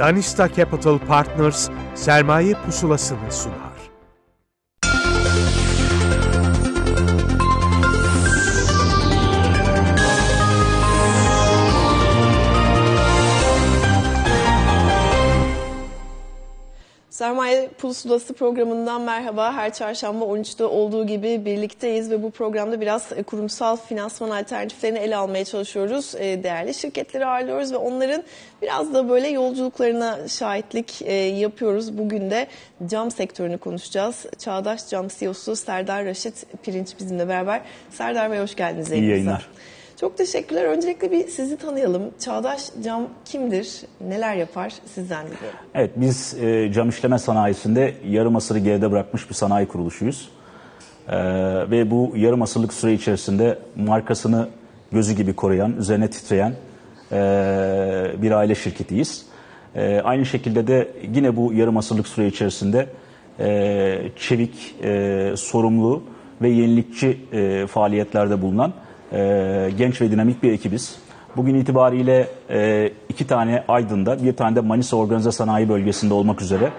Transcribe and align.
Danista 0.00 0.48
Capital 0.48 0.98
Partners 0.98 1.70
sermaye 1.94 2.54
pusulasını 2.66 3.32
sunar. 3.32 3.69
Sermaye 17.80 17.92
Pusulası 17.92 18.34
programından 18.34 19.02
merhaba. 19.02 19.52
Her 19.52 19.72
çarşamba 19.72 20.24
13'te 20.24 20.64
olduğu 20.64 21.06
gibi 21.06 21.44
birlikteyiz 21.44 22.10
ve 22.10 22.22
bu 22.22 22.30
programda 22.30 22.80
biraz 22.80 23.12
e, 23.16 23.22
kurumsal 23.22 23.76
finansman 23.76 24.30
alternatiflerini 24.30 24.98
ele 24.98 25.16
almaya 25.16 25.44
çalışıyoruz. 25.44 26.14
E, 26.14 26.42
değerli 26.42 26.74
şirketleri 26.74 27.26
ağırlıyoruz 27.26 27.72
ve 27.72 27.76
onların 27.76 28.22
biraz 28.62 28.94
da 28.94 29.08
böyle 29.08 29.28
yolculuklarına 29.28 30.28
şahitlik 30.28 31.02
e, 31.02 31.12
yapıyoruz. 31.14 31.98
Bugün 31.98 32.30
de 32.30 32.46
cam 32.86 33.10
sektörünü 33.10 33.58
konuşacağız. 33.58 34.26
Çağdaş 34.38 34.88
Cam 34.88 35.08
CEO'su 35.08 35.56
Serdar 35.56 36.04
Raşit 36.04 36.46
Pirinç 36.62 36.88
bizimle 37.00 37.28
beraber. 37.28 37.60
Serdar 37.90 38.30
Bey 38.30 38.38
hoş 38.38 38.56
geldiniz. 38.56 38.92
İyi 38.92 39.08
yayınlar. 39.08 39.48
Çok 40.00 40.18
teşekkürler. 40.18 40.64
Öncelikle 40.64 41.10
bir 41.10 41.28
sizi 41.28 41.56
tanıyalım. 41.56 42.02
Çağdaş 42.18 42.70
Cam 42.84 43.08
kimdir? 43.24 43.80
Neler 44.00 44.34
yapar? 44.34 44.72
Sizden 44.94 45.26
dinleyelim. 45.26 45.58
Evet 45.74 45.90
biz 45.96 46.34
e, 46.42 46.72
cam 46.72 46.88
işleme 46.88 47.18
sanayisinde 47.18 47.94
yarım 48.08 48.36
asırı 48.36 48.58
geride 48.58 48.90
bırakmış 48.90 49.28
bir 49.30 49.34
sanayi 49.34 49.68
kuruluşuyuz. 49.68 50.28
E, 51.08 51.16
ve 51.70 51.90
bu 51.90 52.12
yarım 52.16 52.42
asırlık 52.42 52.72
süre 52.72 52.92
içerisinde 52.92 53.58
markasını 53.76 54.48
gözü 54.92 55.14
gibi 55.14 55.32
koruyan, 55.32 55.76
üzerine 55.76 56.10
titreyen 56.10 56.54
e, 57.12 57.16
bir 58.22 58.30
aile 58.30 58.54
şirketiyiz. 58.54 59.26
E, 59.74 60.00
aynı 60.00 60.26
şekilde 60.26 60.66
de 60.66 60.88
yine 61.14 61.36
bu 61.36 61.52
yarım 61.52 61.76
asırlık 61.76 62.08
süre 62.08 62.26
içerisinde 62.26 62.86
e, 63.40 63.98
çevik, 64.16 64.74
e, 64.84 65.32
sorumlu 65.36 66.02
ve 66.42 66.48
yenilikçi 66.48 67.20
e, 67.32 67.66
faaliyetlerde 67.66 68.42
bulunan 68.42 68.72
e, 69.12 69.70
genç 69.78 70.00
ve 70.00 70.10
dinamik 70.10 70.42
bir 70.42 70.52
ekibiz. 70.52 70.96
Bugün 71.36 71.54
itibariyle 71.54 72.28
e, 72.50 72.90
iki 73.08 73.26
tane 73.26 73.64
Aydın'da, 73.68 74.24
bir 74.24 74.32
tane 74.32 74.56
de 74.56 74.60
Manisa 74.60 74.96
Organize 74.96 75.32
Sanayi 75.32 75.68
Bölgesi'nde 75.68 76.14
olmak 76.14 76.42
üzere 76.42 76.70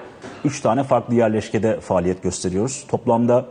üç 0.46 0.62
tane 0.62 0.84
farklı 0.84 1.16
yerleşkede 1.16 1.80
faaliyet 1.80 2.24
gösteriyoruz. 2.24 2.86
Toplamda 2.88 3.46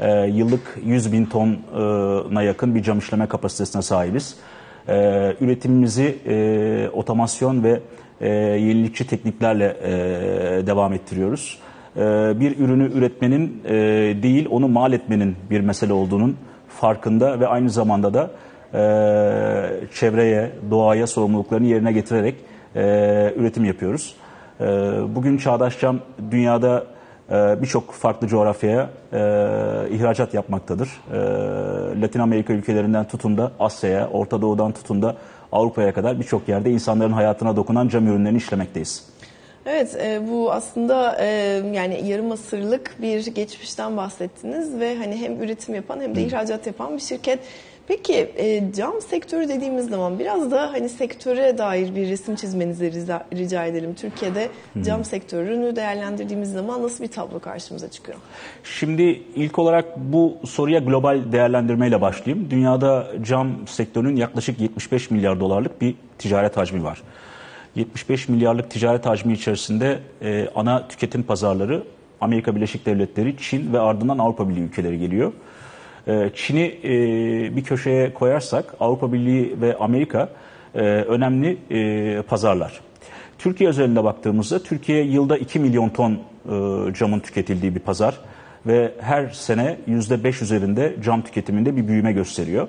e, 0.00 0.26
yıllık 0.26 0.78
100 0.84 1.12
bin 1.12 1.24
tona 1.24 2.42
yakın 2.42 2.74
bir 2.74 2.82
cam 2.82 2.98
işleme 2.98 3.26
kapasitesine 3.26 3.82
sahibiz. 3.82 4.36
E, 4.88 4.94
üretimimizi 5.40 6.18
e, 6.26 6.88
otomasyon 6.92 7.64
ve 7.64 7.80
e, 8.20 8.28
yenilikçi 8.34 9.06
tekniklerle 9.06 9.76
e, 9.82 9.92
devam 10.66 10.92
ettiriyoruz. 10.92 11.58
E, 11.96 12.00
bir 12.40 12.58
ürünü 12.58 12.92
üretmenin 12.92 13.62
e, 13.64 13.72
değil, 14.22 14.48
onu 14.50 14.68
mal 14.68 14.92
etmenin 14.92 15.36
bir 15.50 15.60
mesele 15.60 15.92
olduğunun 15.92 16.36
farkında 16.74 17.40
ve 17.40 17.46
aynı 17.46 17.70
zamanda 17.70 18.14
da 18.14 18.30
e, 18.74 18.80
çevreye, 19.94 20.50
doğaya 20.70 21.06
sorumluluklarını 21.06 21.66
yerine 21.66 21.92
getirerek 21.92 22.34
e, 22.74 22.82
üretim 23.36 23.64
yapıyoruz. 23.64 24.14
E, 24.60 24.64
bugün 25.14 25.36
Çağdaş 25.36 25.80
Cam 25.80 26.00
dünyada 26.30 26.84
e, 27.30 27.62
birçok 27.62 27.92
farklı 27.92 28.28
coğrafyaya 28.28 28.90
e, 29.12 29.18
ihracat 29.90 30.34
yapmaktadır. 30.34 30.88
E, 31.12 31.16
Latin 32.00 32.20
Amerika 32.20 32.52
ülkelerinden 32.52 33.04
tutun 33.04 33.36
da 33.38 33.52
Asya'ya, 33.58 34.08
Orta 34.08 34.42
Doğu'dan 34.42 34.72
tutun 34.72 35.02
da 35.02 35.16
Avrupa'ya 35.52 35.94
kadar 35.94 36.18
birçok 36.18 36.48
yerde 36.48 36.70
insanların 36.70 37.12
hayatına 37.12 37.56
dokunan 37.56 37.88
cam 37.88 38.06
ürünlerini 38.06 38.38
işlemekteyiz. 38.38 39.13
Evet, 39.66 39.96
e, 40.02 40.28
bu 40.30 40.52
aslında 40.52 41.16
e, 41.20 41.26
yani 41.72 42.08
yarım 42.08 42.32
asırlık 42.32 43.02
bir 43.02 43.26
geçmişten 43.26 43.96
bahsettiniz 43.96 44.80
ve 44.80 44.96
hani 44.96 45.16
hem 45.16 45.42
üretim 45.42 45.74
yapan 45.74 46.00
hem 46.00 46.14
de 46.14 46.22
ihracat 46.22 46.66
yapan 46.66 46.96
bir 46.96 47.02
şirket. 47.02 47.38
Peki 47.88 48.30
e, 48.36 48.72
cam 48.72 49.00
sektörü 49.00 49.48
dediğimiz 49.48 49.88
zaman 49.88 50.18
biraz 50.18 50.50
da 50.50 50.72
hani 50.72 50.88
sektöre 50.88 51.58
dair 51.58 51.94
bir 51.94 52.08
resim 52.08 52.36
çizmenizi 52.36 52.92
rica, 52.92 53.26
rica 53.32 53.64
edelim. 53.64 53.94
Türkiye'de 53.94 54.48
cam 54.82 55.04
sektörünü 55.04 55.76
değerlendirdiğimiz 55.76 56.52
zaman 56.52 56.82
nasıl 56.82 57.04
bir 57.04 57.08
tablo 57.08 57.40
karşımıza 57.40 57.90
çıkıyor? 57.90 58.18
Şimdi 58.64 59.02
ilk 59.36 59.58
olarak 59.58 59.98
bu 59.98 60.36
soruya 60.46 60.78
global 60.78 61.32
değerlendirmeyle 61.32 62.00
başlayayım. 62.00 62.50
Dünyada 62.50 63.06
cam 63.22 63.66
sektörünün 63.66 64.16
yaklaşık 64.16 64.60
75 64.60 65.10
milyar 65.10 65.40
dolarlık 65.40 65.80
bir 65.80 65.94
ticaret 66.18 66.56
hacmi 66.56 66.84
var. 66.84 67.02
75 67.74 68.28
milyarlık 68.28 68.70
ticaret 68.70 69.06
hacmi 69.06 69.32
içerisinde 69.32 69.98
e, 70.22 70.48
ana 70.54 70.88
tüketim 70.88 71.22
pazarları 71.22 71.84
Amerika 72.20 72.56
Birleşik 72.56 72.86
Devletleri, 72.86 73.36
Çin 73.36 73.72
ve 73.72 73.80
ardından 73.80 74.18
Avrupa 74.18 74.48
Birliği 74.48 74.62
ülkeleri 74.62 74.98
geliyor. 74.98 75.32
E, 76.06 76.30
Çin'i 76.34 76.78
e, 76.84 76.90
bir 77.56 77.64
köşeye 77.64 78.14
koyarsak 78.14 78.74
Avrupa 78.80 79.12
Birliği 79.12 79.60
ve 79.60 79.76
Amerika 79.76 80.28
e, 80.74 80.80
önemli 80.80 81.58
e, 81.70 82.22
pazarlar. 82.22 82.80
Türkiye 83.38 83.70
özelinde 83.70 84.04
baktığımızda 84.04 84.62
Türkiye 84.62 85.04
yılda 85.04 85.36
2 85.36 85.58
milyon 85.58 85.88
ton 85.88 86.12
e, 86.12 86.18
camın 86.94 87.20
tüketildiği 87.20 87.74
bir 87.74 87.80
pazar 87.80 88.18
ve 88.66 88.92
her 89.00 89.28
sene 89.28 89.76
%5 89.88 90.44
üzerinde 90.44 90.94
cam 91.04 91.22
tüketiminde 91.22 91.76
bir 91.76 91.88
büyüme 91.88 92.12
gösteriyor. 92.12 92.68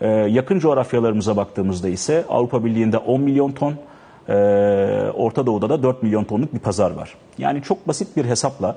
E, 0.00 0.08
yakın 0.08 0.58
coğrafyalarımıza 0.58 1.36
baktığımızda 1.36 1.88
ise 1.88 2.24
Avrupa 2.28 2.64
Birliği'nde 2.64 2.98
10 2.98 3.20
milyon 3.20 3.52
ton, 3.52 3.74
ee, 4.28 4.32
Orta 5.14 5.46
Doğu'da 5.46 5.68
da 5.68 5.82
4 5.82 6.02
milyon 6.02 6.24
tonluk 6.24 6.54
bir 6.54 6.58
pazar 6.58 6.90
var. 6.90 7.14
Yani 7.38 7.62
çok 7.62 7.88
basit 7.88 8.16
bir 8.16 8.24
hesapla 8.24 8.76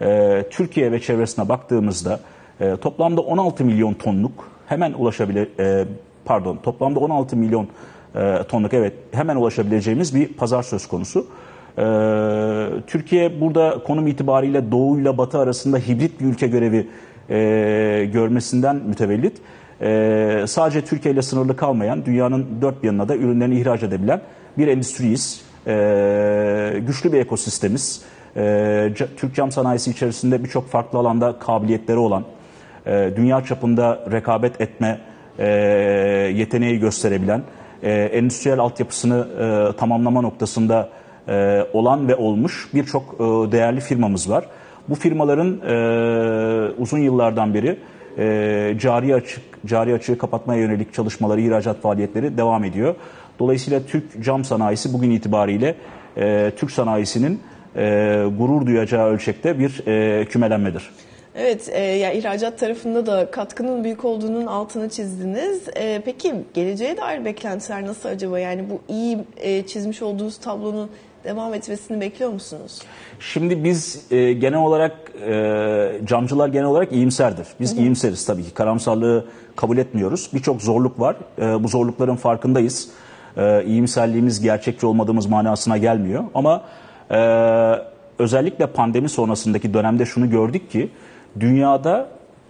e, 0.00 0.44
Türkiye 0.50 0.92
ve 0.92 1.00
çevresine 1.00 1.48
baktığımızda 1.48 2.20
e, 2.60 2.76
toplamda 2.76 3.20
16 3.20 3.64
milyon 3.64 3.94
tonluk 3.94 4.50
hemen 4.66 4.92
ulaşabilir 4.92 5.48
e, 5.58 5.84
pardon 6.24 6.56
toplamda 6.62 7.00
16 7.00 7.36
milyon 7.36 7.68
e, 8.14 8.42
tonluk 8.48 8.74
evet 8.74 8.92
hemen 9.12 9.36
ulaşabileceğimiz 9.36 10.14
bir 10.14 10.28
pazar 10.28 10.62
söz 10.62 10.88
konusu. 10.88 11.26
E, 11.78 11.82
Türkiye 12.86 13.40
burada 13.40 13.82
konum 13.86 14.06
itibariyle 14.06 14.72
Doğu 14.72 15.00
ile 15.00 15.18
Batı 15.18 15.38
arasında 15.38 15.78
hibrit 15.78 16.20
bir 16.20 16.26
ülke 16.26 16.46
görevi 16.46 16.88
e, 17.30 18.10
görmesinden 18.12 18.76
mütevellit 18.76 19.36
e, 19.82 20.44
sadece 20.46 20.84
Türkiye 20.84 21.14
ile 21.14 21.22
sınırlı 21.22 21.56
kalmayan 21.56 22.04
dünyanın 22.06 22.46
dört 22.62 22.82
bir 22.82 22.86
yanına 22.86 23.08
da 23.08 23.16
ürünlerini 23.16 23.60
ihraç 23.60 23.82
edebilen 23.82 24.20
bir 24.60 24.68
endüstriyiz. 24.68 25.42
E, 25.66 26.80
güçlü 26.86 27.12
bir 27.12 27.18
ekosistemiz. 27.18 28.02
E, 28.36 28.92
Türk 29.16 29.34
cam 29.34 29.52
sanayisi 29.52 29.90
içerisinde 29.90 30.44
birçok 30.44 30.68
farklı 30.68 30.98
alanda 30.98 31.38
kabiliyetleri 31.38 31.98
olan, 31.98 32.24
e, 32.86 33.10
dünya 33.16 33.44
çapında 33.44 34.06
rekabet 34.12 34.60
etme 34.60 35.00
e, 35.38 35.46
yeteneği 36.34 36.78
gösterebilen, 36.78 37.42
e, 37.82 37.92
endüstriyel 37.92 38.58
altyapısını 38.58 39.28
e, 39.40 39.76
tamamlama 39.76 40.20
noktasında 40.20 40.88
e, 41.28 41.66
olan 41.72 42.08
ve 42.08 42.16
olmuş 42.16 42.68
birçok 42.74 43.14
e, 43.14 43.52
değerli 43.52 43.80
firmamız 43.80 44.30
var. 44.30 44.44
Bu 44.88 44.94
firmaların 44.94 45.60
e, 45.60 45.74
uzun 46.78 46.98
yıllardan 46.98 47.54
beri 47.54 47.78
e, 48.18 48.76
cari 48.80 49.14
açık 49.14 49.42
cari 49.66 49.94
açığı 49.94 50.18
kapatmaya 50.18 50.60
yönelik 50.60 50.94
çalışmaları, 50.94 51.40
ihracat 51.40 51.80
faaliyetleri 51.80 52.36
devam 52.38 52.64
ediyor. 52.64 52.94
Dolayısıyla 53.40 53.80
Türk 53.86 54.24
cam 54.24 54.44
sanayisi 54.44 54.92
bugün 54.92 55.10
itibariyle 55.10 55.74
e, 56.16 56.52
Türk 56.56 56.70
sanayisinin 56.70 57.40
e, 57.76 57.80
gurur 58.38 58.66
duyacağı 58.66 59.06
ölçekte 59.06 59.58
bir 59.58 59.86
e, 59.86 60.24
kümelenmedir. 60.24 60.90
Evet, 61.34 61.68
e, 61.72 61.80
ya 61.80 62.12
ihracat 62.12 62.58
tarafında 62.58 63.06
da 63.06 63.30
katkının 63.30 63.84
büyük 63.84 64.04
olduğunun 64.04 64.46
altını 64.46 64.88
çizdiniz. 64.88 65.68
E, 65.76 66.02
peki 66.04 66.34
geleceğe 66.54 66.96
dair 66.96 67.24
beklentiler 67.24 67.86
nasıl 67.86 68.08
acaba? 68.08 68.38
Yani 68.38 68.64
bu 68.70 68.80
iyi 68.88 69.18
e, 69.36 69.66
çizmiş 69.66 70.02
olduğunuz 70.02 70.38
tablonun 70.38 70.90
devam 71.24 71.54
etmesini 71.54 72.00
bekliyor 72.00 72.30
musunuz? 72.30 72.82
Şimdi 73.20 73.64
biz 73.64 74.06
e, 74.10 74.32
genel 74.32 74.58
olarak 74.58 74.96
e, 75.26 76.00
camcılar 76.04 76.48
genel 76.48 76.66
olarak 76.66 76.92
iyimserdir. 76.92 77.46
Biz 77.60 77.72
hı 77.72 77.76
hı. 77.76 77.80
iyimseriz 77.80 78.26
tabii 78.26 78.42
ki. 78.42 78.54
Karamsarlığı 78.54 79.26
kabul 79.56 79.78
etmiyoruz. 79.78 80.30
Birçok 80.34 80.62
zorluk 80.62 81.00
var. 81.00 81.16
E, 81.38 81.64
bu 81.64 81.68
zorlukların 81.68 82.16
farkındayız. 82.16 82.88
E, 83.36 83.64
iyimserliğimiz 83.64 84.40
gerçekçi 84.40 84.86
olmadığımız 84.86 85.26
manasına 85.26 85.78
gelmiyor. 85.78 86.24
Ama 86.34 86.62
e, 87.10 87.18
özellikle 88.18 88.66
pandemi 88.66 89.08
sonrasındaki 89.08 89.74
dönemde 89.74 90.06
şunu 90.06 90.30
gördük 90.30 90.70
ki 90.70 90.90
dünyada 91.40 92.08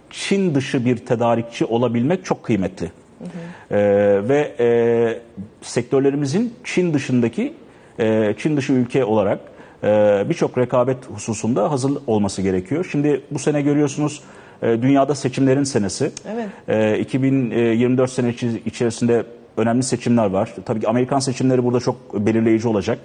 Çin 0.09 0.55
dışı 0.55 0.85
bir 0.85 0.97
tedarikçi 0.97 1.65
olabilmek 1.65 2.25
çok 2.25 2.43
kıymetli. 2.43 2.85
Hı 3.19 3.23
hı. 3.23 3.77
E, 3.77 4.29
ve 4.29 4.55
e, 4.59 5.19
sektörlerimizin 5.61 6.53
Çin 6.63 6.93
dışındaki 6.93 7.53
e, 7.99 8.35
Çin 8.37 8.57
dışı 8.57 8.73
ülke 8.73 9.05
olarak 9.05 9.39
e, 9.83 9.87
birçok 10.29 10.57
rekabet 10.57 10.97
hususunda 11.09 11.71
hazır 11.71 11.91
olması 12.07 12.41
gerekiyor. 12.41 12.87
Şimdi 12.91 13.21
bu 13.31 13.39
sene 13.39 13.61
görüyorsunuz 13.61 14.23
e, 14.61 14.81
dünyada 14.81 15.15
seçimlerin 15.15 15.63
senesi. 15.63 16.11
Evet. 16.33 16.49
E, 16.67 16.99
2024 16.99 18.11
senesi 18.11 18.61
içerisinde 18.65 19.25
önemli 19.57 19.83
seçimler 19.83 20.25
var. 20.25 20.55
Tabii 20.65 20.79
ki 20.79 20.87
Amerikan 20.87 21.19
seçimleri 21.19 21.63
burada 21.63 21.79
çok 21.79 22.25
belirleyici 22.25 22.67
olacak. 22.67 22.99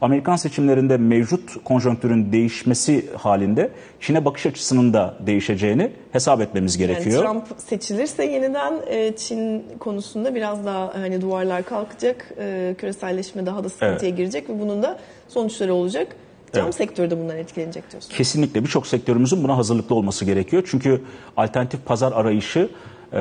Amerikan 0.00 0.36
seçimlerinde 0.36 0.96
mevcut 0.96 1.64
konjonktürün 1.64 2.32
değişmesi 2.32 3.06
halinde 3.16 3.70
Çin'e 4.00 4.24
bakış 4.24 4.46
açısının 4.46 4.92
da 4.92 5.14
değişeceğini 5.26 5.92
hesap 6.12 6.40
etmemiz 6.40 6.78
gerekiyor. 6.78 7.24
Yani 7.24 7.44
Trump 7.44 7.60
seçilirse 7.60 8.24
yeniden 8.24 8.74
e, 8.86 9.16
Çin 9.16 9.64
konusunda 9.78 10.34
biraz 10.34 10.66
daha 10.66 10.94
hani 10.94 11.20
duvarlar 11.20 11.62
kalkacak, 11.62 12.32
e, 12.38 12.74
küreselleşme 12.78 13.46
daha 13.46 13.64
da 13.64 13.68
sıkıntıya 13.68 14.10
girecek 14.10 14.50
ve 14.50 14.60
bunun 14.60 14.82
da 14.82 14.98
sonuçları 15.28 15.74
olacak. 15.74 16.16
Cam 16.54 16.64
Evet. 16.64 16.74
sektörü 16.74 17.10
de 17.10 17.18
bundan 17.18 17.36
etkilenecek 17.36 17.90
diyorsun. 17.90 18.10
Kesinlikle 18.14 18.62
birçok 18.64 18.86
sektörümüzün 18.86 19.44
buna 19.44 19.56
hazırlıklı 19.56 19.94
olması 19.94 20.24
gerekiyor. 20.24 20.62
Çünkü 20.70 21.02
alternatif 21.36 21.86
pazar 21.86 22.12
arayışı 22.12 22.68
e, 23.12 23.18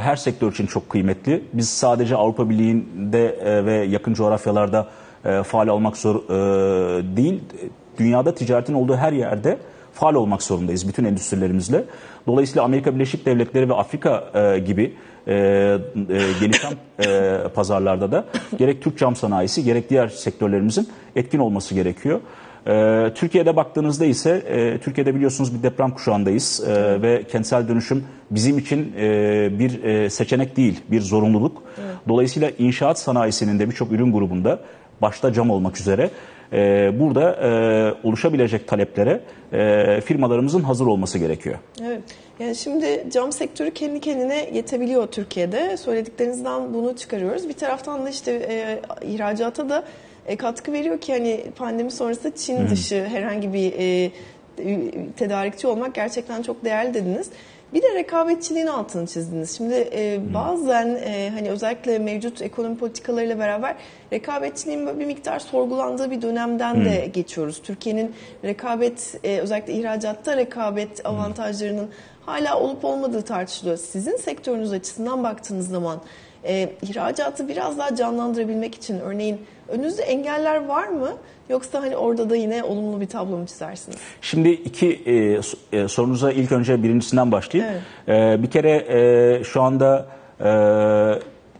her 0.00 0.16
sektör 0.16 0.52
için 0.52 0.66
çok 0.66 0.88
kıymetli. 0.88 1.44
Biz 1.52 1.68
sadece 1.68 2.16
Avrupa 2.16 2.50
Birliği'nde 2.50 3.26
e, 3.26 3.66
ve 3.66 3.74
yakın 3.74 4.14
coğrafyalarda 4.14 4.88
e, 5.24 5.42
faal 5.42 5.68
olmak 5.68 5.96
zor 5.96 6.16
e, 6.16 7.16
değil. 7.16 7.40
Dünyada 7.98 8.34
ticaretin 8.34 8.74
olduğu 8.74 8.96
her 8.96 9.12
yerde 9.12 9.58
faal 9.92 10.14
olmak 10.14 10.42
zorundayız 10.42 10.88
bütün 10.88 11.04
endüstrilerimizle. 11.04 11.84
Dolayısıyla 12.26 12.64
Amerika 12.64 12.94
Birleşik 12.94 13.26
Devletleri 13.26 13.68
ve 13.68 13.74
Afrika 13.74 14.24
e, 14.34 14.58
gibi 14.58 14.94
gelişen 16.40 16.72
pazarlarda 17.54 18.12
da 18.12 18.24
gerek 18.58 18.82
Türk 18.82 18.98
cam 18.98 19.16
sanayisi 19.16 19.64
gerek 19.64 19.90
diğer 19.90 20.08
sektörlerimizin 20.08 20.88
etkin 21.16 21.38
olması 21.38 21.74
gerekiyor. 21.74 22.20
Ee, 22.66 23.10
Türkiye'de 23.14 23.56
baktığınızda 23.56 24.04
ise 24.04 24.30
e, 24.30 24.78
Türkiye'de 24.78 25.14
biliyorsunuz 25.14 25.54
bir 25.54 25.62
deprem 25.62 25.90
kuşağındayız 25.90 26.64
Ee, 26.68 27.02
ve 27.02 27.22
kentsel 27.22 27.68
dönüşüm 27.68 28.04
bizim 28.30 28.58
için 28.58 28.92
e, 28.98 29.58
bir 29.58 29.82
e, 29.84 30.10
seçenek 30.10 30.56
değil, 30.56 30.80
bir 30.90 31.00
zorunluluk. 31.00 31.62
Dolayısıyla 32.08 32.50
inşaat 32.58 32.98
sanayisinin 32.98 33.58
de 33.58 33.70
birçok 33.70 33.92
ürün 33.92 34.12
grubunda 34.12 34.60
başta 35.02 35.32
cam 35.32 35.50
olmak 35.50 35.80
üzere 35.80 36.10
burada 36.98 37.32
e, 37.32 38.08
oluşabilecek 38.08 38.68
taleplere 38.68 39.20
e, 39.52 40.00
firmalarımızın 40.00 40.62
hazır 40.62 40.86
olması 40.86 41.18
gerekiyor. 41.18 41.56
Evet. 41.82 42.00
Yani 42.38 42.56
şimdi 42.56 43.06
cam 43.10 43.32
sektörü 43.32 43.70
kendi 43.70 44.00
kendine 44.00 44.50
yetebiliyor 44.52 45.06
Türkiye'de. 45.06 45.76
Söylediklerinizden 45.76 46.74
bunu 46.74 46.96
çıkarıyoruz. 46.96 47.48
Bir 47.48 47.54
taraftan 47.54 48.06
da 48.06 48.10
işte 48.10 48.32
e, 48.32 48.80
ihracata 49.06 49.68
da 49.68 49.84
e, 50.26 50.36
katkı 50.36 50.72
veriyor 50.72 51.00
ki 51.00 51.12
hani 51.12 51.44
pandemi 51.56 51.90
sonrası 51.90 52.32
Çin 52.36 52.68
dışı 52.68 53.04
herhangi 53.04 53.52
bir 53.52 53.72
e, 53.72 54.10
e, 54.58 54.90
tedarikçi 55.16 55.66
olmak 55.66 55.94
gerçekten 55.94 56.42
çok 56.42 56.64
değerli 56.64 56.94
dediniz. 56.94 57.30
Bir 57.74 57.82
de 57.82 57.94
rekabetçiliğin 57.94 58.66
altını 58.66 59.06
çizdiniz. 59.06 59.56
Şimdi 59.56 59.88
e, 59.92 60.20
bazen 60.34 60.86
e, 60.88 61.30
hani 61.34 61.50
özellikle 61.50 61.98
mevcut 61.98 62.42
ekonomi 62.42 62.78
politikalarıyla 62.78 63.38
beraber 63.38 63.76
rekabetçiliğin 64.12 65.00
bir 65.00 65.06
miktar 65.06 65.38
sorgulandığı 65.38 66.10
bir 66.10 66.22
dönemden 66.22 66.84
de 66.84 67.10
geçiyoruz. 67.12 67.62
Türkiye'nin 67.62 68.14
rekabet 68.44 69.20
e, 69.24 69.38
özellikle 69.38 69.72
ihracatta 69.72 70.36
rekabet 70.36 71.06
avantajlarının 71.06 71.90
hala 72.26 72.60
olup 72.60 72.84
olmadığı 72.84 73.22
tartışılıyor. 73.22 73.76
Sizin 73.76 74.16
sektörünüz 74.16 74.72
açısından 74.72 75.24
baktığınız 75.24 75.68
zaman 75.68 76.00
e, 76.46 76.70
ihracatı 76.82 77.48
biraz 77.48 77.78
daha 77.78 77.94
canlandırabilmek 77.94 78.74
için 78.74 79.00
örneğin 79.00 79.40
önünüzde 79.68 80.02
engeller 80.02 80.66
var 80.66 80.88
mı? 80.88 81.08
Yoksa 81.48 81.82
hani 81.82 81.96
orada 81.96 82.30
da 82.30 82.36
yine 82.36 82.64
olumlu 82.64 83.00
bir 83.00 83.06
tablo 83.06 83.36
mu 83.36 83.46
çizersiniz? 83.46 83.98
Şimdi 84.20 84.48
iki 84.48 85.02
e, 85.06 85.40
e, 85.78 85.88
sorunuza 85.88 86.32
ilk 86.32 86.52
önce 86.52 86.82
birincisinden 86.82 87.32
başlayayım. 87.32 87.74
E, 88.08 88.42
bir 88.42 88.50
kere 88.50 88.70
e, 88.88 89.44
şu 89.44 89.62
anda 89.62 90.06
e, 90.40 90.44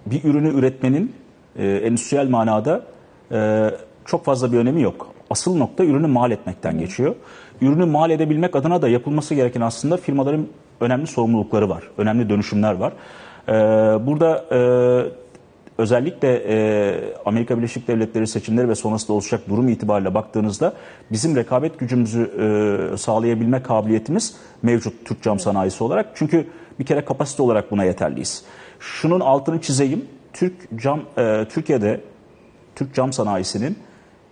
bir 0.06 0.24
ürünü 0.24 0.58
üretmenin 0.58 1.14
e, 1.58 1.66
endüstriyel 1.66 2.28
manada 2.28 2.82
e, 3.32 3.70
çok 4.04 4.24
fazla 4.24 4.52
bir 4.52 4.58
önemi 4.58 4.82
yok. 4.82 5.14
Asıl 5.30 5.56
nokta 5.56 5.84
ürünü 5.84 6.06
mal 6.06 6.30
etmekten 6.30 6.78
geçiyor. 6.78 7.14
Ürünü 7.60 7.84
mal 7.84 8.10
edebilmek 8.10 8.56
adına 8.56 8.82
da 8.82 8.88
yapılması 8.88 9.34
gereken 9.34 9.60
aslında 9.60 9.96
firmaların 9.96 10.46
önemli 10.80 11.06
sorumlulukları 11.06 11.68
var, 11.68 11.84
önemli 11.98 12.28
dönüşümler 12.30 12.74
var. 12.74 12.92
E, 13.48 13.52
burada 14.06 14.44
e, 14.52 14.58
özellikle 15.78 16.42
e, 16.48 17.14
Amerika 17.24 17.58
Birleşik 17.58 17.88
Devletleri 17.88 18.26
seçimleri 18.26 18.68
ve 18.68 18.74
sonrasında 18.74 19.12
oluşacak 19.12 19.48
durum 19.48 19.68
itibariyle 19.68 20.14
baktığınızda 20.14 20.72
bizim 21.12 21.36
rekabet 21.36 21.78
gücümüzü 21.78 22.30
e, 22.92 22.96
sağlayabilme 22.96 23.62
kabiliyetimiz 23.62 24.36
mevcut 24.62 25.04
Türk 25.04 25.22
cam 25.22 25.38
sanayisi 25.38 25.84
olarak. 25.84 26.06
Çünkü 26.14 26.46
bir 26.78 26.84
kere 26.84 27.04
kapasite 27.04 27.42
olarak 27.42 27.70
buna 27.70 27.84
yeterliyiz. 27.84 28.44
Şunun 28.80 29.20
altını 29.20 29.60
çizeyim. 29.60 30.04
Türk 30.32 30.82
cam 30.82 31.00
e, 31.18 31.46
Türkiye'de 31.50 32.00
Türk 32.74 32.94
cam 32.94 33.12
sanayisinin 33.12 33.78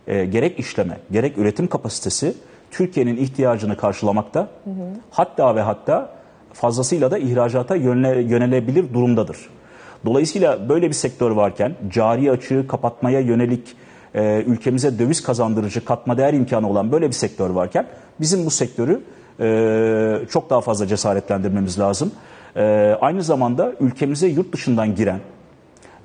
e, 0.06 0.24
gerek 0.24 0.58
işleme 0.58 0.98
gerek 1.10 1.38
üretim 1.38 1.66
kapasitesi 1.66 2.34
Türkiye'nin 2.70 3.16
ihtiyacını 3.16 3.76
karşılamakta. 3.76 4.48
Hatta 5.10 5.56
ve 5.56 5.60
hatta 5.60 6.21
fazlasıyla 6.52 7.10
da 7.10 7.18
ihracata 7.18 7.76
yönele, 7.76 8.22
yönelebilir 8.22 8.94
durumdadır. 8.94 9.36
Dolayısıyla 10.04 10.68
böyle 10.68 10.88
bir 10.88 10.94
sektör 10.94 11.30
varken 11.30 11.74
cari 11.90 12.30
açığı 12.30 12.66
kapatmaya 12.68 13.20
yönelik 13.20 13.76
e, 14.14 14.42
ülkemize 14.46 14.98
döviz 14.98 15.22
kazandırıcı 15.22 15.84
katma 15.84 16.18
değer 16.18 16.32
imkanı 16.32 16.68
olan 16.68 16.92
böyle 16.92 17.08
bir 17.08 17.12
sektör 17.12 17.50
varken 17.50 17.86
bizim 18.20 18.46
bu 18.46 18.50
sektörü 18.50 19.00
e, 19.40 20.26
çok 20.30 20.50
daha 20.50 20.60
fazla 20.60 20.86
cesaretlendirmemiz 20.86 21.78
lazım. 21.78 22.12
E, 22.56 22.62
aynı 23.00 23.22
zamanda 23.22 23.72
ülkemize 23.80 24.26
yurt 24.26 24.52
dışından 24.52 24.94
giren 24.94 25.20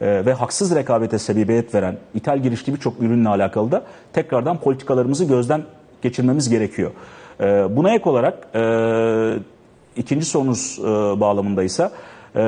e, 0.02 0.26
ve 0.26 0.34
haksız 0.34 0.76
rekabete 0.76 1.20
sebebiyet 1.20 1.76
veren 1.76 1.98
ithal 2.14 2.40
girişli 2.40 2.74
birçok 2.74 3.02
ürünle 3.02 3.30
alakalı 3.30 3.72
da 3.72 3.84
tekrardan 4.14 4.58
politikalarımızı 4.58 5.26
gözden 5.26 5.64
geçirmemiz 6.02 6.50
gerekiyor. 6.50 6.92
E, 7.40 7.46
buna 7.76 7.94
ek 7.94 8.10
olarak 8.10 8.48
e, 8.56 8.62
ikinci 9.98 10.26
sorunuz 10.26 10.80
e, 10.80 10.86
bağlamındaysa 11.20 11.92
e, 12.36 12.40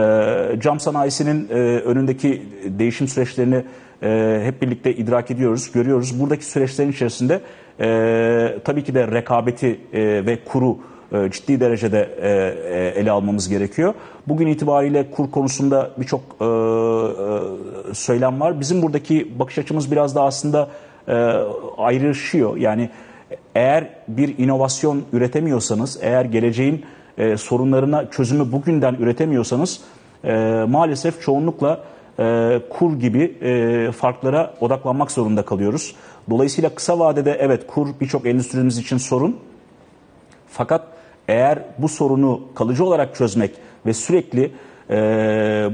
cam 0.60 0.80
sanayisinin 0.80 1.50
e, 1.50 1.54
önündeki 1.80 2.44
değişim 2.66 3.08
süreçlerini 3.08 3.64
e, 4.04 4.42
hep 4.44 4.62
birlikte 4.62 4.96
idrak 4.96 5.32
ediyoruz, 5.32 5.72
görüyoruz. 5.72 6.20
Buradaki 6.20 6.46
süreçlerin 6.46 6.92
içerisinde 6.92 7.42
e, 7.80 8.60
tabii 8.64 8.84
ki 8.84 8.94
de 8.96 9.08
rekabeti 9.08 9.80
e, 9.94 10.26
ve 10.26 10.40
kuru 10.46 10.78
e, 11.12 11.32
ciddi 11.32 11.60
derecede 11.60 12.10
e, 12.22 12.30
e, 12.30 13.00
ele 13.02 13.12
almamız 13.12 13.50
gerekiyor. 13.50 13.94
Bugün 14.28 14.48
itibariyle 14.48 15.12
kur 15.12 15.32
konusunda 15.32 15.92
birçok 15.98 16.22
e, 16.22 16.46
e, 16.46 16.48
söylem 17.94 18.40
var. 18.40 18.60
Bizim 18.60 18.82
buradaki 18.82 19.40
bakış 19.40 19.58
açımız 19.58 19.92
biraz 19.92 20.16
da 20.16 20.24
aslında 20.24 20.70
e, 21.08 21.14
ayrışıyor. 21.78 22.58
Yani 22.58 22.90
eğer 23.56 23.90
bir 24.08 24.38
inovasyon 24.38 25.04
üretemiyorsanız, 25.14 26.00
eğer 26.02 26.26
geleceğin 26.26 26.86
e, 27.20 27.38
sorunlarına 27.38 28.10
çözümü 28.10 28.52
bugünden 28.52 28.94
üretemiyorsanız 28.94 29.82
e, 30.24 30.34
maalesef 30.68 31.22
çoğunlukla 31.22 31.84
e, 32.20 32.60
kur 32.70 33.00
gibi 33.00 33.38
e, 33.42 33.92
farklara 33.92 34.54
odaklanmak 34.62 35.12
zorunda 35.12 35.42
kalıyoruz. 35.42 35.96
Dolayısıyla 36.30 36.70
kısa 36.76 37.00
vadede 37.00 37.38
evet 37.40 37.68
kur 37.68 37.88
birçok 38.02 38.26
endüstrimiz 38.26 38.78
için 38.78 38.98
sorun. 38.98 39.38
Fakat 40.48 40.88
eğer 41.28 41.60
bu 41.78 41.90
sorunu 41.90 42.42
kalıcı 42.56 42.86
olarak 42.86 43.16
çözmek 43.16 43.52
ve 43.86 43.94
sürekli 43.94 44.52
e, 44.90 44.98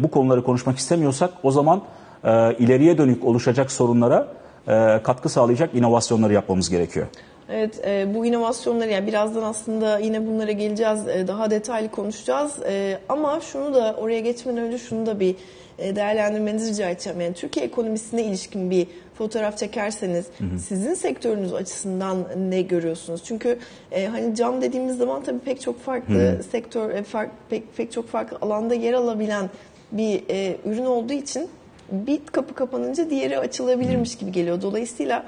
bu 0.04 0.12
konuları 0.12 0.44
konuşmak 0.44 0.78
istemiyorsak 0.78 1.30
o 1.44 1.52
zaman 1.52 1.82
e, 2.24 2.56
ileriye 2.60 2.98
dönük 2.98 3.26
oluşacak 3.26 3.72
sorunlara 3.72 4.28
e, 4.68 5.02
katkı 5.04 5.30
sağlayacak 5.30 5.76
inovasyonları 5.76 6.34
yapmamız 6.34 6.70
gerekiyor. 6.70 7.08
Evet, 7.50 7.82
e, 7.86 8.16
bu 8.16 8.26
inovasyonları 8.26 8.92
yani 8.92 9.08
birazdan 9.08 9.44
aslında 9.44 10.00
yine 10.00 10.28
bunlara 10.28 10.52
geleceğiz, 10.52 11.08
e, 11.08 11.28
daha 11.28 11.52
detaylı 11.52 11.92
konuşacağız. 11.92 12.60
E, 12.68 13.00
ama 13.10 13.40
şunu 13.40 13.74
da 13.74 13.96
oraya 13.98 14.20
geçmeden 14.20 14.64
önce 14.64 14.78
şunu 14.78 15.06
da 15.06 15.20
bir 15.20 15.36
e, 15.80 15.96
değerlendirmenizi 15.96 16.72
rica 16.72 16.90
edeceğim. 16.90 17.22
Yani 17.22 17.34
Türkiye 17.34 17.66
ekonomisine 17.66 18.24
ilişkin 18.24 18.72
bir 18.72 18.88
fotoğraf 19.18 19.58
çekerseniz 19.58 20.26
sizin 20.68 20.94
sektörünüz 20.94 21.54
açısından 21.54 22.18
ne 22.38 22.62
görüyorsunuz? 22.62 23.22
Çünkü 23.26 23.60
e, 23.92 24.06
hani 24.08 24.36
cam 24.36 24.62
dediğimiz 24.62 24.98
zaman 24.98 25.24
tabii 25.24 25.40
pek 25.40 25.62
çok 25.62 25.82
farklı 25.82 26.42
sektör, 26.52 26.90
e, 26.90 27.04
fark, 27.04 27.32
pek, 27.50 27.78
pek 27.78 27.92
çok 27.92 28.08
farklı 28.08 28.38
alanda 28.42 28.74
yer 28.74 28.94
alabilen 28.94 29.50
bir 29.92 30.24
e, 30.30 30.58
ürün 30.66 30.86
olduğu 30.86 31.14
için 31.14 31.50
bir 31.92 32.20
kapı 32.32 32.54
kapanınca 32.54 33.10
diğeri 33.10 33.40
açılabilirmiş 33.40 34.18
gibi 34.18 34.32
geliyor. 34.32 34.62
Dolayısıyla 34.62 35.26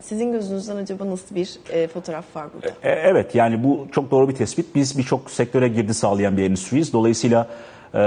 sizin 0.00 0.32
gözünüzden 0.32 0.76
acaba 0.76 1.06
nasıl 1.06 1.34
bir 1.34 1.58
e, 1.72 1.88
fotoğraf 1.88 2.36
var 2.36 2.46
burada? 2.54 2.68
E, 2.68 2.90
Evet 2.90 3.34
yani 3.34 3.64
bu 3.64 3.86
çok 3.92 4.10
doğru 4.10 4.28
bir 4.28 4.34
tespit. 4.34 4.74
Biz 4.74 4.98
birçok 4.98 5.30
sektöre 5.30 5.68
girdi 5.68 5.94
sağlayan 5.94 6.36
bir 6.36 6.42
endüstriyiz. 6.42 6.92
Dolayısıyla 6.92 7.48
e, 7.94 8.02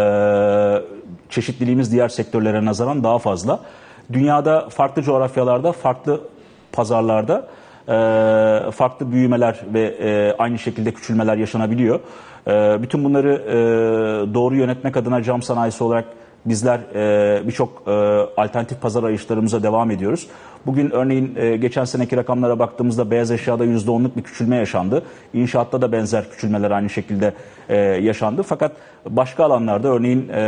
çeşitliliğimiz 1.29 1.91
diğer 1.91 2.09
sektörlere 2.09 2.65
nazaran 2.65 3.03
daha 3.03 3.19
fazla. 3.19 3.59
Dünyada 4.13 4.69
farklı 4.69 5.01
coğrafyalarda, 5.01 5.71
farklı 5.71 6.21
pazarlarda 6.71 7.47
e, 7.87 8.71
farklı 8.71 9.11
büyümeler 9.11 9.59
ve 9.73 9.81
e, 9.81 10.35
aynı 10.37 10.59
şekilde 10.59 10.91
küçülmeler 10.91 11.37
yaşanabiliyor. 11.37 11.99
E, 12.47 12.81
bütün 12.81 13.03
bunları 13.03 13.33
e, 13.33 13.53
doğru 14.33 14.55
yönetmek 14.55 14.97
adına 14.97 15.23
cam 15.23 15.41
sanayisi 15.41 15.83
olarak 15.83 16.05
bizler 16.45 16.79
e, 16.95 17.47
birçok 17.47 17.83
e, 17.87 17.91
alternatif 18.37 18.81
pazar 18.81 19.03
arayışlarımıza 19.03 19.63
devam 19.63 19.91
ediyoruz. 19.91 20.27
Bugün 20.65 20.89
örneğin 20.91 21.35
e, 21.35 21.57
geçen 21.57 21.85
seneki 21.85 22.17
rakamlara 22.17 22.59
baktığımızda 22.59 23.11
beyaz 23.11 23.31
eşyada 23.31 23.65
%10'luk 23.65 24.15
bir 24.17 24.21
küçülme 24.21 24.55
yaşandı. 24.55 25.03
İnşaatta 25.33 25.81
da 25.81 25.91
benzer 25.91 26.29
küçülmeler 26.31 26.71
aynı 26.71 26.89
şekilde 26.89 27.33
e, 27.69 27.77
yaşandı. 27.77 28.43
Fakat 28.43 28.71
başka 29.09 29.45
alanlarda 29.45 29.87
örneğin 29.87 30.29
e, 30.29 30.41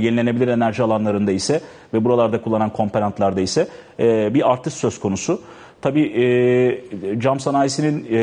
yenilenebilir 0.00 0.48
enerji 0.48 0.82
alanlarında 0.82 1.32
ise 1.32 1.60
ve 1.94 2.04
buralarda 2.04 2.42
kullanılan 2.42 2.70
komponentlarda 2.70 3.40
ise 3.40 3.68
e, 4.00 4.34
bir 4.34 4.52
artış 4.52 4.74
söz 4.74 5.00
konusu. 5.00 5.40
Tabii 5.82 6.02
e, 6.02 7.20
cam 7.20 7.40
sanayisinin 7.40 8.06
e, 8.10 8.20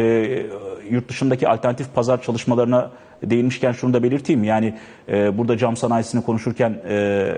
yurt 0.89 1.09
dışındaki 1.09 1.47
alternatif 1.47 1.95
pazar 1.95 2.21
çalışmalarına 2.21 2.91
değinmişken 3.23 3.71
şunu 3.71 3.93
da 3.93 4.03
belirteyim. 4.03 4.43
Yani 4.43 4.73
e, 5.09 5.37
burada 5.37 5.57
cam 5.57 5.77
sanayisini 5.77 6.23
konuşurken 6.23 6.81
e, 6.89 7.35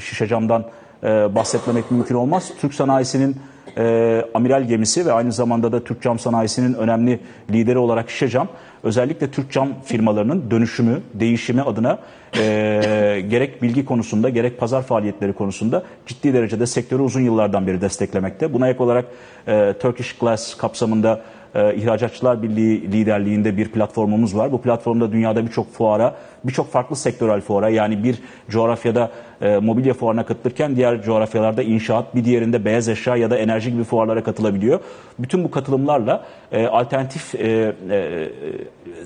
şişe 0.00 0.26
camdan 0.26 0.64
e, 1.02 1.34
bahsetmemek 1.34 1.90
mümkün 1.90 2.14
olmaz. 2.14 2.52
Türk 2.60 2.74
sanayisinin 2.74 3.36
e, 3.78 4.22
amiral 4.34 4.62
gemisi 4.62 5.06
ve 5.06 5.12
aynı 5.12 5.32
zamanda 5.32 5.72
da 5.72 5.84
Türk 5.84 6.02
cam 6.02 6.18
sanayisinin 6.18 6.74
önemli 6.74 7.20
lideri 7.50 7.78
olarak 7.78 8.10
şişe 8.10 8.28
cam 8.28 8.48
özellikle 8.82 9.30
Türk 9.30 9.52
cam 9.52 9.68
firmalarının 9.84 10.50
dönüşümü, 10.50 11.00
değişimi 11.14 11.62
adına 11.62 11.98
e, 12.38 12.40
gerek 13.28 13.62
bilgi 13.62 13.84
konusunda 13.84 14.28
gerek 14.28 14.58
pazar 14.58 14.82
faaliyetleri 14.82 15.32
konusunda 15.32 15.82
ciddi 16.06 16.34
derecede 16.34 16.66
sektörü 16.66 17.02
uzun 17.02 17.20
yıllardan 17.20 17.66
beri 17.66 17.80
desteklemekte. 17.80 18.52
Buna 18.52 18.68
ek 18.68 18.82
olarak 18.82 19.04
e, 19.48 19.74
Turkish 19.80 20.18
Glass 20.18 20.56
kapsamında 20.56 21.20
e, 21.54 21.74
İhracatçılar 21.74 22.42
Birliği 22.42 22.92
liderliğinde 22.92 23.56
bir 23.56 23.68
platformumuz 23.68 24.36
var. 24.36 24.52
Bu 24.52 24.60
platformda 24.62 25.12
dünyada 25.12 25.46
birçok 25.46 25.72
fuara, 25.72 26.14
birçok 26.44 26.72
farklı 26.72 26.96
sektörel 26.96 27.40
fuara 27.40 27.68
yani 27.68 28.04
bir 28.04 28.18
coğrafyada 28.48 29.10
e, 29.42 29.58
mobilya 29.58 29.94
fuarına 29.94 30.26
katılırken 30.26 30.76
diğer 30.76 31.02
coğrafyalarda 31.02 31.62
inşaat, 31.62 32.14
bir 32.14 32.24
diğerinde 32.24 32.64
beyaz 32.64 32.88
eşya 32.88 33.16
ya 33.16 33.30
da 33.30 33.38
enerji 33.38 33.72
gibi 33.72 33.84
fuarlara 33.84 34.22
katılabiliyor. 34.22 34.80
Bütün 35.18 35.44
bu 35.44 35.50
katılımlarla 35.50 36.24
e, 36.52 36.66
alternatif 36.66 37.34
e, 37.34 37.74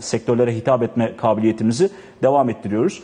sektörlere 0.00 0.54
hitap 0.54 0.82
etme 0.82 1.12
kabiliyetimizi 1.16 1.90
devam 2.22 2.50
ettiriyoruz. 2.50 3.02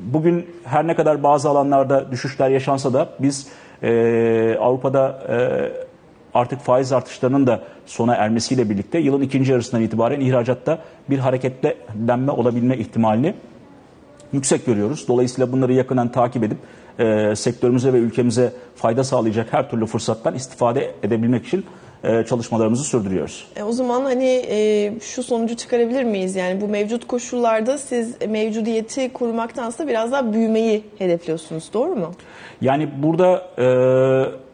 Bugün 0.00 0.46
her 0.64 0.86
ne 0.86 0.94
kadar 0.94 1.22
bazı 1.22 1.48
alanlarda 1.48 2.10
düşüşler 2.10 2.50
yaşansa 2.50 2.92
da 2.92 3.08
biz 3.18 3.48
Avrupa'da 4.60 5.22
artık 6.38 6.60
faiz 6.60 6.92
artışlarının 6.92 7.46
da 7.46 7.62
sona 7.86 8.14
ermesiyle 8.14 8.70
birlikte 8.70 8.98
yılın 8.98 9.20
ikinci 9.20 9.52
yarısından 9.52 9.84
itibaren 9.84 10.20
ihracatta 10.20 10.78
bir 11.10 11.18
hareketlenme 11.18 12.32
olabilme 12.32 12.76
ihtimalini 12.76 13.34
yüksek 14.32 14.66
görüyoruz. 14.66 15.08
Dolayısıyla 15.08 15.52
bunları 15.52 15.72
yakından 15.72 16.12
takip 16.12 16.44
edip 16.44 16.58
e, 16.98 17.36
sektörümüze 17.36 17.92
ve 17.92 17.98
ülkemize 17.98 18.52
fayda 18.76 19.04
sağlayacak 19.04 19.52
her 19.52 19.70
türlü 19.70 19.86
fırsattan 19.86 20.34
istifade 20.34 20.94
edebilmek 21.02 21.46
için 21.46 21.64
e, 22.04 22.24
çalışmalarımızı 22.24 22.84
sürdürüyoruz. 22.84 23.46
E, 23.56 23.62
o 23.62 23.72
zaman 23.72 24.04
hani 24.04 24.44
e, 24.48 24.92
şu 25.00 25.22
sonucu 25.22 25.56
çıkarabilir 25.56 26.04
miyiz? 26.04 26.36
Yani 26.36 26.60
bu 26.60 26.68
mevcut 26.68 27.06
koşullarda 27.06 27.78
siz 27.78 28.16
mevcudiyeti 28.28 29.12
korumaktansa 29.12 29.88
biraz 29.88 30.12
daha 30.12 30.32
büyümeyi 30.32 30.84
hedefliyorsunuz. 30.98 31.70
Doğru 31.72 31.96
mu? 31.96 32.10
Yani 32.60 32.88
burada 33.02 33.48
e, 33.58 34.47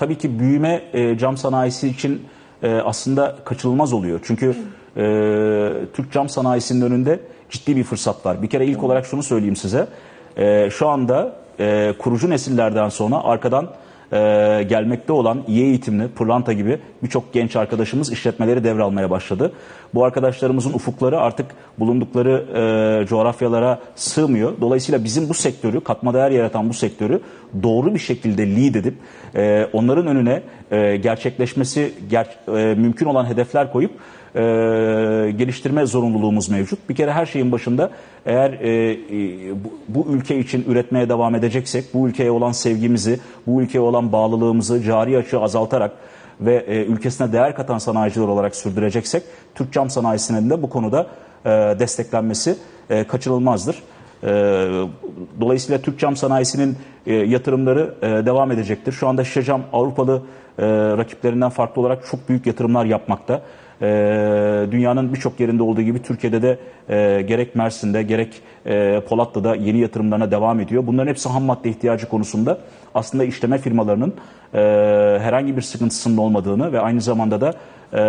tabii 0.00 0.18
ki 0.18 0.38
büyüme 0.38 0.82
e, 0.92 1.18
cam 1.18 1.36
sanayisi 1.36 1.88
için 1.88 2.22
e, 2.62 2.74
aslında 2.74 3.36
kaçınılmaz 3.44 3.92
oluyor. 3.92 4.20
Çünkü 4.24 4.54
e, 4.96 5.02
Türk 5.94 6.12
cam 6.12 6.28
sanayisinin 6.28 6.80
önünde 6.80 7.20
ciddi 7.50 7.76
bir 7.76 7.84
fırsat 7.84 8.26
var. 8.26 8.42
Bir 8.42 8.48
kere 8.48 8.66
ilk 8.66 8.82
olarak 8.82 9.06
şunu 9.06 9.22
söyleyeyim 9.22 9.56
size. 9.56 9.86
E, 10.36 10.70
şu 10.70 10.88
anda 10.88 11.36
e, 11.60 11.94
kurucu 11.98 12.30
nesillerden 12.30 12.88
sonra 12.88 13.24
arkadan 13.24 13.70
e, 14.12 14.16
gelmekte 14.68 15.12
olan 15.12 15.44
iyi 15.48 15.64
eğitimli, 15.64 16.08
pırlanta 16.08 16.52
gibi 16.52 16.78
birçok 17.02 17.32
genç 17.32 17.56
arkadaşımız 17.56 18.12
işletmeleri 18.12 18.64
devralmaya 18.64 19.10
başladı. 19.10 19.52
Bu 19.94 20.04
arkadaşlarımızın 20.04 20.72
ufukları 20.72 21.20
artık 21.20 21.46
bulundukları 21.78 22.44
e, 23.02 23.06
coğrafyalara 23.06 23.80
sığmıyor. 23.94 24.52
Dolayısıyla 24.60 25.04
bizim 25.04 25.28
bu 25.28 25.34
sektörü, 25.34 25.80
katma 25.80 26.14
değer 26.14 26.30
yaratan 26.30 26.68
bu 26.68 26.74
sektörü 26.74 27.20
doğru 27.62 27.94
bir 27.94 27.98
şekilde 27.98 28.56
lead 28.56 28.74
edip 28.74 28.94
e, 29.34 29.66
onların 29.72 30.06
önüne 30.06 30.42
e, 30.70 30.96
gerçekleşmesi 30.96 31.94
ger, 32.10 32.26
e, 32.48 32.74
mümkün 32.74 33.06
olan 33.06 33.26
hedefler 33.26 33.72
koyup 33.72 33.92
e, 34.34 34.40
geliştirme 35.30 35.86
zorunluluğumuz 35.86 36.48
mevcut. 36.48 36.88
Bir 36.88 36.94
kere 36.94 37.12
her 37.12 37.26
şeyin 37.26 37.52
başında 37.52 37.90
eğer 38.26 38.50
e, 38.50 38.92
e, 38.92 38.98
bu, 39.64 39.72
bu 39.88 40.12
ülke 40.12 40.38
için 40.38 40.64
üretmeye 40.68 41.08
devam 41.08 41.34
edeceksek, 41.34 41.84
bu 41.94 42.08
ülkeye 42.08 42.30
olan 42.30 42.52
sevgimizi, 42.52 43.20
bu 43.46 43.62
ülkeye 43.62 43.80
olan 43.80 44.12
bağlılığımızı 44.12 44.82
cari 44.82 45.18
açığı 45.18 45.40
azaltarak 45.40 45.92
ve 46.40 46.64
e, 46.68 46.84
ülkesine 46.84 47.32
değer 47.32 47.54
katan 47.54 47.78
sanayiciler 47.78 48.26
olarak 48.26 48.56
sürdüreceksek, 48.56 49.22
Türk 49.54 49.72
cam 49.72 49.90
sanayisinin 49.90 50.50
de 50.50 50.62
bu 50.62 50.70
konuda 50.70 51.06
e, 51.44 51.50
desteklenmesi 51.50 52.56
e, 52.90 53.04
kaçınılmazdır. 53.04 53.82
E, 54.22 54.28
dolayısıyla 55.40 55.82
Türk 55.82 55.98
cam 55.98 56.16
sanayisinin 56.16 56.76
e, 57.06 57.14
yatırımları 57.14 57.94
e, 58.02 58.06
devam 58.26 58.52
edecektir. 58.52 58.92
Şu 58.92 59.08
anda 59.08 59.24
şişe 59.24 59.42
cam 59.42 59.62
Avrupalı 59.72 60.22
e, 60.58 60.66
rakiplerinden 60.68 61.50
farklı 61.50 61.82
olarak 61.82 62.06
çok 62.10 62.28
büyük 62.28 62.46
yatırımlar 62.46 62.84
yapmakta. 62.84 63.42
E, 63.82 63.86
dünyanın 64.70 65.14
birçok 65.14 65.40
yerinde 65.40 65.62
olduğu 65.62 65.82
gibi 65.82 66.02
Türkiye'de 66.02 66.42
de 66.42 66.58
e, 66.88 67.22
gerek 67.22 67.54
Mersin'de 67.54 68.02
gerek 68.02 68.42
e, 68.66 69.00
Polatlı'da 69.08 69.54
yeni 69.54 69.78
yatırımlarına 69.78 70.30
devam 70.30 70.60
ediyor. 70.60 70.86
Bunların 70.86 71.08
hepsi 71.08 71.28
ham 71.28 71.42
madde 71.42 71.70
ihtiyacı 71.70 72.08
konusunda 72.08 72.58
aslında 72.94 73.24
işleme 73.24 73.58
firmalarının 73.58 74.14
e, 74.54 74.58
herhangi 75.20 75.56
bir 75.56 75.62
sıkıntısının 75.62 76.16
olmadığını 76.16 76.72
ve 76.72 76.80
aynı 76.80 77.00
zamanda 77.00 77.40
da 77.40 77.54
e, 77.92 78.00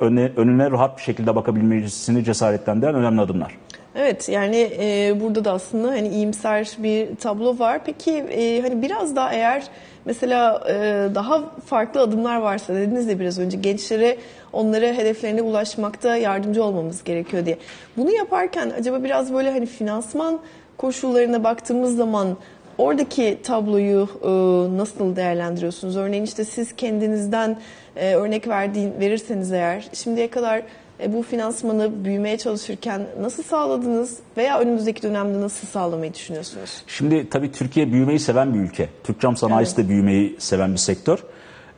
önüne, 0.00 0.32
önüne 0.36 0.70
rahat 0.70 0.96
bir 0.98 1.02
şekilde 1.02 1.36
bakabilmesini 1.36 2.24
cesaretlendiren 2.24 2.94
önemli 2.94 3.20
adımlar. 3.20 3.52
Evet 3.94 4.28
yani 4.28 4.70
e, 4.80 5.20
burada 5.20 5.44
da 5.44 5.52
aslında 5.52 5.88
hani 5.88 6.08
iyimser 6.08 6.76
bir 6.78 7.16
tablo 7.16 7.58
var. 7.58 7.80
Peki 7.84 8.10
e, 8.12 8.60
hani 8.60 8.82
biraz 8.82 9.16
daha 9.16 9.32
eğer 9.32 9.64
mesela 10.04 10.64
e, 10.68 10.74
daha 11.14 11.50
farklı 11.66 12.00
adımlar 12.00 12.36
varsa 12.36 12.74
dediniz 12.74 13.06
ya 13.06 13.20
biraz 13.20 13.38
önce 13.38 13.56
gençlere 13.56 14.16
onlara 14.52 14.86
hedeflerine 14.86 15.42
ulaşmakta 15.42 16.16
yardımcı 16.16 16.64
olmamız 16.64 17.04
gerekiyor 17.04 17.46
diye. 17.46 17.58
Bunu 17.96 18.10
yaparken 18.10 18.70
acaba 18.78 19.04
biraz 19.04 19.32
böyle 19.32 19.50
hani 19.50 19.66
finansman 19.66 20.40
koşullarına 20.76 21.44
baktığımız 21.44 21.96
zaman 21.96 22.36
oradaki 22.78 23.38
tabloyu 23.42 24.08
e, 24.22 24.28
nasıl 24.76 25.16
değerlendiriyorsunuz? 25.16 25.96
Örneğin 25.96 26.24
işte 26.24 26.44
siz 26.44 26.76
kendinizden 26.76 27.58
e, 27.96 28.14
örnek 28.14 28.48
verdiğin 28.48 28.92
verirseniz 29.00 29.52
eğer 29.52 29.88
şimdiye 29.92 30.30
kadar 30.30 30.62
e, 31.02 31.12
bu 31.12 31.22
finansmanı 31.22 32.04
büyümeye 32.04 32.38
çalışırken 32.38 33.06
nasıl 33.20 33.42
sağladınız 33.42 34.18
veya 34.36 34.58
önümüzdeki 34.60 35.02
dönemde 35.02 35.40
nasıl 35.40 35.66
sağlamayı 35.66 36.14
düşünüyorsunuz? 36.14 36.70
Şimdi 36.86 37.30
tabii 37.30 37.52
Türkiye 37.52 37.92
büyümeyi 37.92 38.18
seven 38.18 38.54
bir 38.54 38.60
ülke. 38.60 38.88
Türk 39.04 39.20
cam 39.20 39.36
sanayisi 39.36 39.76
de 39.76 39.88
büyümeyi 39.88 40.36
seven 40.38 40.72
bir 40.72 40.78
sektör. 40.78 41.18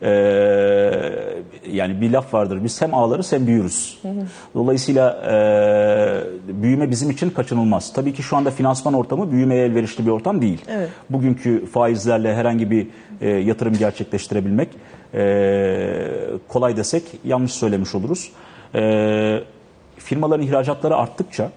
Ee, 0.01 0.11
yani 1.71 2.01
bir 2.01 2.09
laf 2.11 2.33
vardır 2.33 2.63
biz 2.63 2.81
hem 2.81 2.93
ağlarız 2.93 3.31
hem 3.31 3.47
büyürüz. 3.47 4.01
Dolayısıyla 4.55 5.23
e, 5.31 6.61
büyüme 6.63 6.91
bizim 6.91 7.11
için 7.11 7.29
kaçınılmaz. 7.29 7.93
Tabii 7.93 8.13
ki 8.13 8.23
şu 8.23 8.37
anda 8.37 8.51
finansman 8.51 8.93
ortamı 8.93 9.31
büyümeye 9.31 9.65
elverişli 9.65 10.05
bir 10.05 10.11
ortam 10.11 10.41
değil. 10.41 10.61
Evet. 10.67 10.89
Bugünkü 11.09 11.65
faizlerle 11.65 12.35
herhangi 12.35 12.71
bir 12.71 12.87
e, 13.21 13.29
yatırım 13.29 13.73
gerçekleştirebilmek 13.73 14.69
e, 15.13 15.23
kolay 16.47 16.77
desek 16.77 17.03
yanlış 17.25 17.51
söylemiş 17.51 17.95
oluruz. 17.95 18.31
E, 18.75 19.43
firmaların 19.97 20.45
ihracatları 20.45 20.95
arttıkça 20.95 21.49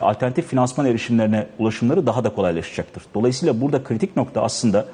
alternatif 0.00 0.46
finansman 0.46 0.86
erişimlerine 0.86 1.46
ulaşımları 1.58 2.06
daha 2.06 2.24
da 2.24 2.30
kolaylaşacaktır. 2.30 3.02
Dolayısıyla 3.14 3.60
burada 3.60 3.84
kritik 3.84 4.16
nokta 4.16 4.42
aslında 4.42 4.86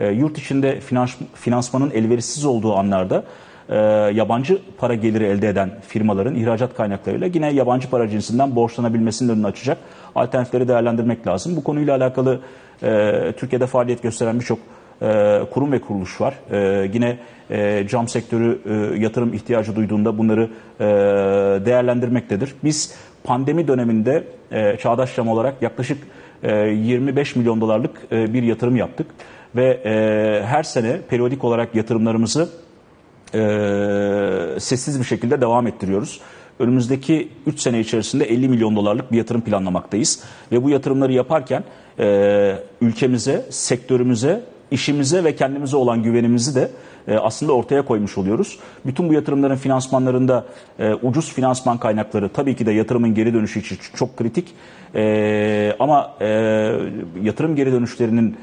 e, 0.00 0.08
yurt 0.08 0.38
içinde 0.38 0.80
finans, 0.80 1.14
finansmanın 1.34 1.90
elverişsiz 1.90 2.44
olduğu 2.44 2.74
anlarda 2.74 3.24
e, 3.68 3.76
yabancı 4.14 4.58
para 4.78 4.94
geliri 4.94 5.24
elde 5.24 5.48
eden 5.48 5.70
firmaların 5.88 6.34
ihracat 6.34 6.74
kaynaklarıyla 6.74 7.26
yine 7.26 7.52
yabancı 7.52 7.90
para 7.90 8.08
cinsinden 8.08 8.56
borçlanabilmesinin 8.56 9.32
önünü 9.32 9.46
açacak 9.46 9.78
alternatifleri 10.14 10.68
değerlendirmek 10.68 11.26
lazım. 11.26 11.56
Bu 11.56 11.64
konuyla 11.64 11.96
alakalı 11.96 12.40
e, 12.82 13.32
Türkiye'de 13.36 13.66
faaliyet 13.66 14.02
gösteren 14.02 14.40
birçok 14.40 14.58
e, 15.04 15.40
kurum 15.50 15.72
ve 15.72 15.80
kuruluş 15.80 16.20
var. 16.20 16.34
E, 16.50 16.90
yine 16.92 17.18
e, 17.50 17.86
cam 17.88 18.08
sektörü 18.08 18.60
yatırım 18.98 19.34
ihtiyacı 19.34 19.76
duyduğunda 19.76 20.18
bunları 20.18 20.50
değerlendirmektedir. 21.66 22.54
Biz 22.64 22.94
pandemi 23.24 23.68
döneminde 23.68 24.24
e, 24.52 24.76
Çağdaş 24.76 25.16
Cam 25.16 25.28
olarak 25.28 25.62
yaklaşık 25.62 25.98
e, 26.42 26.56
25 26.68 27.36
milyon 27.36 27.60
dolarlık 27.60 28.12
bir 28.12 28.42
yatırım 28.42 28.76
yaptık 28.76 29.06
ve 29.56 29.80
her 30.46 30.62
sene 30.62 31.00
periyodik 31.08 31.44
olarak 31.44 31.74
yatırımlarımızı 31.74 32.48
sessiz 34.60 35.00
bir 35.00 35.04
şekilde 35.04 35.40
devam 35.40 35.66
ettiriyoruz. 35.66 36.20
önümüzdeki 36.58 37.28
3 37.46 37.60
sene 37.60 37.80
içerisinde 37.80 38.24
50 38.24 38.48
milyon 38.48 38.76
dolarlık 38.76 39.12
bir 39.12 39.16
yatırım 39.16 39.40
planlamaktayız. 39.40 40.22
Ve 40.52 40.62
bu 40.62 40.70
yatırımları 40.70 41.12
yaparken 41.12 41.64
e, 41.98 42.58
ülkemize, 42.80 43.46
sektörümüze, 43.50 44.40
işimize 44.70 45.24
ve 45.24 45.36
kendimize 45.36 45.76
olan 45.76 46.02
güvenimizi 46.02 46.54
de 46.54 46.70
e, 47.08 47.16
aslında 47.16 47.52
ortaya 47.52 47.84
koymuş 47.84 48.18
oluyoruz. 48.18 48.58
Bütün 48.86 49.08
bu 49.08 49.12
yatırımların 49.12 49.56
finansmanlarında 49.56 50.44
e, 50.78 50.94
ucuz 50.94 51.32
finansman 51.32 51.78
kaynakları 51.78 52.28
tabii 52.28 52.56
ki 52.56 52.66
de 52.66 52.72
yatırımın 52.72 53.14
geri 53.14 53.34
dönüşü 53.34 53.60
için 53.60 53.78
çok 53.94 54.16
kritik. 54.16 54.54
E, 54.94 55.76
ama 55.78 56.14
yatırım 57.22 57.56
geri 57.56 57.72
dönüşlerinin 57.72 58.36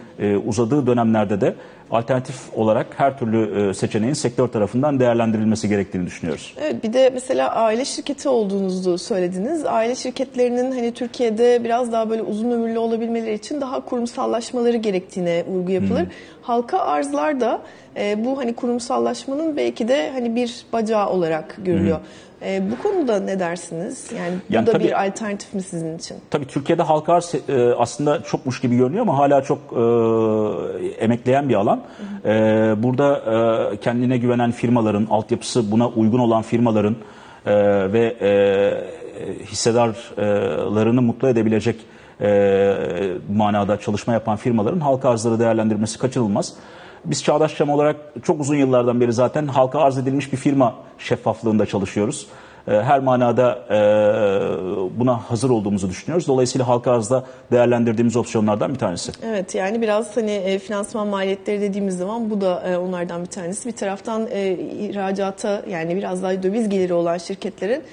uzadığı 0.46 0.88
dönemlerde 0.88 1.42
de 1.42 1.56
alternatif 1.92 2.36
olarak 2.56 2.88
her 2.98 3.20
türlü 3.20 3.70
e, 3.70 3.74
seçeneğin 3.74 4.14
sektör 4.14 4.48
tarafından 4.48 5.00
değerlendirilmesi 5.00 5.70
gerektiğini 5.70 6.06
düşünüyoruz. 6.06 6.54
Evet 6.62 6.84
bir 6.84 6.94
de 6.94 7.10
mesela 7.14 7.56
aile 7.56 7.86
şirketi 7.86 8.30
olduğunuzu 8.30 8.98
söylediniz. 8.98 9.66
Aile 9.66 9.96
şirketlerinin 9.96 10.72
hani 10.72 10.94
Türkiye'de 10.94 11.64
biraz 11.64 11.92
daha 11.92 12.10
böyle 12.10 12.22
uzun 12.22 12.52
ömürlü 12.52 12.80
olabilmeleri 12.80 13.34
için 13.34 13.62
daha 13.62 13.86
kurumsallaşmaları 13.86 14.78
gerektiğine 14.78 15.46
vurgu 15.46 15.72
yapılır. 15.72 16.08
Halka 16.42 16.80
arzlar 16.80 17.42
da 17.42 17.62
e, 17.98 18.26
bu 18.26 18.38
hani 18.38 18.54
kurumsallaşmanın 18.54 19.58
belki 19.58 19.88
de 19.88 20.12
hani 20.14 20.36
bir 20.36 20.66
bacağı 20.74 21.10
olarak 21.10 21.58
görülüyor. 21.66 22.00
E, 22.46 22.72
bu 22.72 22.84
konuda 22.84 23.20
ne 23.20 23.40
dersiniz? 23.40 24.12
Yani 24.18 24.36
bu 24.50 24.54
Yani 24.54 24.68
da 24.68 24.72
tabii- 24.72 24.84
bir 24.84 25.06
alternatif 25.06 25.54
mi 25.54 25.62
sizin 25.62 25.98
için? 25.98 26.18
Tabii 26.30 26.46
Türkiye'de 26.48 26.82
halka 26.84 27.14
arz 27.14 27.36
e, 27.50 27.74
aslında 27.78 28.24
çokmuş 28.24 28.62
gibi 28.62 28.78
görünüyor 28.78 29.02
ama 29.02 29.18
hala 29.18 29.42
çok 29.44 29.58
e, 29.58 29.82
emekleyen 31.04 31.50
bir 31.50 31.56
alan. 31.56 31.82
E, 32.26 32.30
burada 32.78 33.18
e, 33.74 33.78
kendine 33.78 34.18
güvenen 34.18 34.52
firmaların, 34.52 35.08
altyapısı 35.10 35.72
buna 35.72 35.88
uygun 35.88 36.20
olan 36.20 36.42
firmaların 36.42 36.96
e, 37.46 37.54
ve 37.94 38.16
e, 38.22 38.32
hissedarlarını 39.46 41.02
mutlu 41.02 41.28
edebilecek 41.28 41.76
e, 42.22 42.76
manada 43.34 43.80
çalışma 43.80 44.14
yapan 44.14 44.38
firmaların 44.38 44.80
halka 44.80 45.10
arzları 45.10 45.40
değerlendirmesi 45.40 46.00
kaçınılmaz. 46.00 46.54
Biz 47.06 47.24
Çağdaş 47.24 47.56
Çam 47.56 47.70
olarak 47.70 47.96
çok 48.24 48.42
uzun 48.42 48.56
yıllardan 48.56 49.02
beri 49.02 49.14
zaten 49.14 49.48
halka 49.48 49.80
arz 49.80 49.98
edilmiş 49.98 50.32
bir 50.34 50.38
firma 50.38 50.76
şeffaflığında 50.98 51.66
çalışıyoruz. 51.66 52.28
E, 52.68 52.72
Her 52.72 53.00
manada 53.00 53.60
e, 53.70 53.80
buna 55.00 55.18
hazır 55.18 55.50
olduğumuzu 55.50 55.90
düşünüyoruz. 55.90 56.28
Dolayısıyla 56.28 56.68
halka 56.68 56.92
arzda 56.92 57.24
değerlendirdiğimiz 57.52 58.16
opsiyonlardan 58.18 58.74
bir 58.74 58.80
tanesi. 58.80 59.12
Evet 59.26 59.56
yani 59.56 59.82
biraz 59.82 60.18
hani 60.18 60.32
e, 60.32 60.60
finansman 60.60 61.08
maliyetleri 61.08 61.62
dediğimiz 61.62 61.98
zaman 61.98 62.30
bu 62.30 62.42
da 62.42 62.62
e, 62.62 62.78
onlardan 62.78 63.22
bir 63.22 63.30
tanesi. 63.30 63.70
Bir 63.70 63.76
taraftan 63.76 64.28
ihracata 64.80 65.62
yani 65.70 65.96
biraz 65.96 66.24
daha 66.24 66.44
döviz 66.44 66.70
geliri 66.70 66.94
olan 66.94 67.18
şirketlerin 67.18 67.84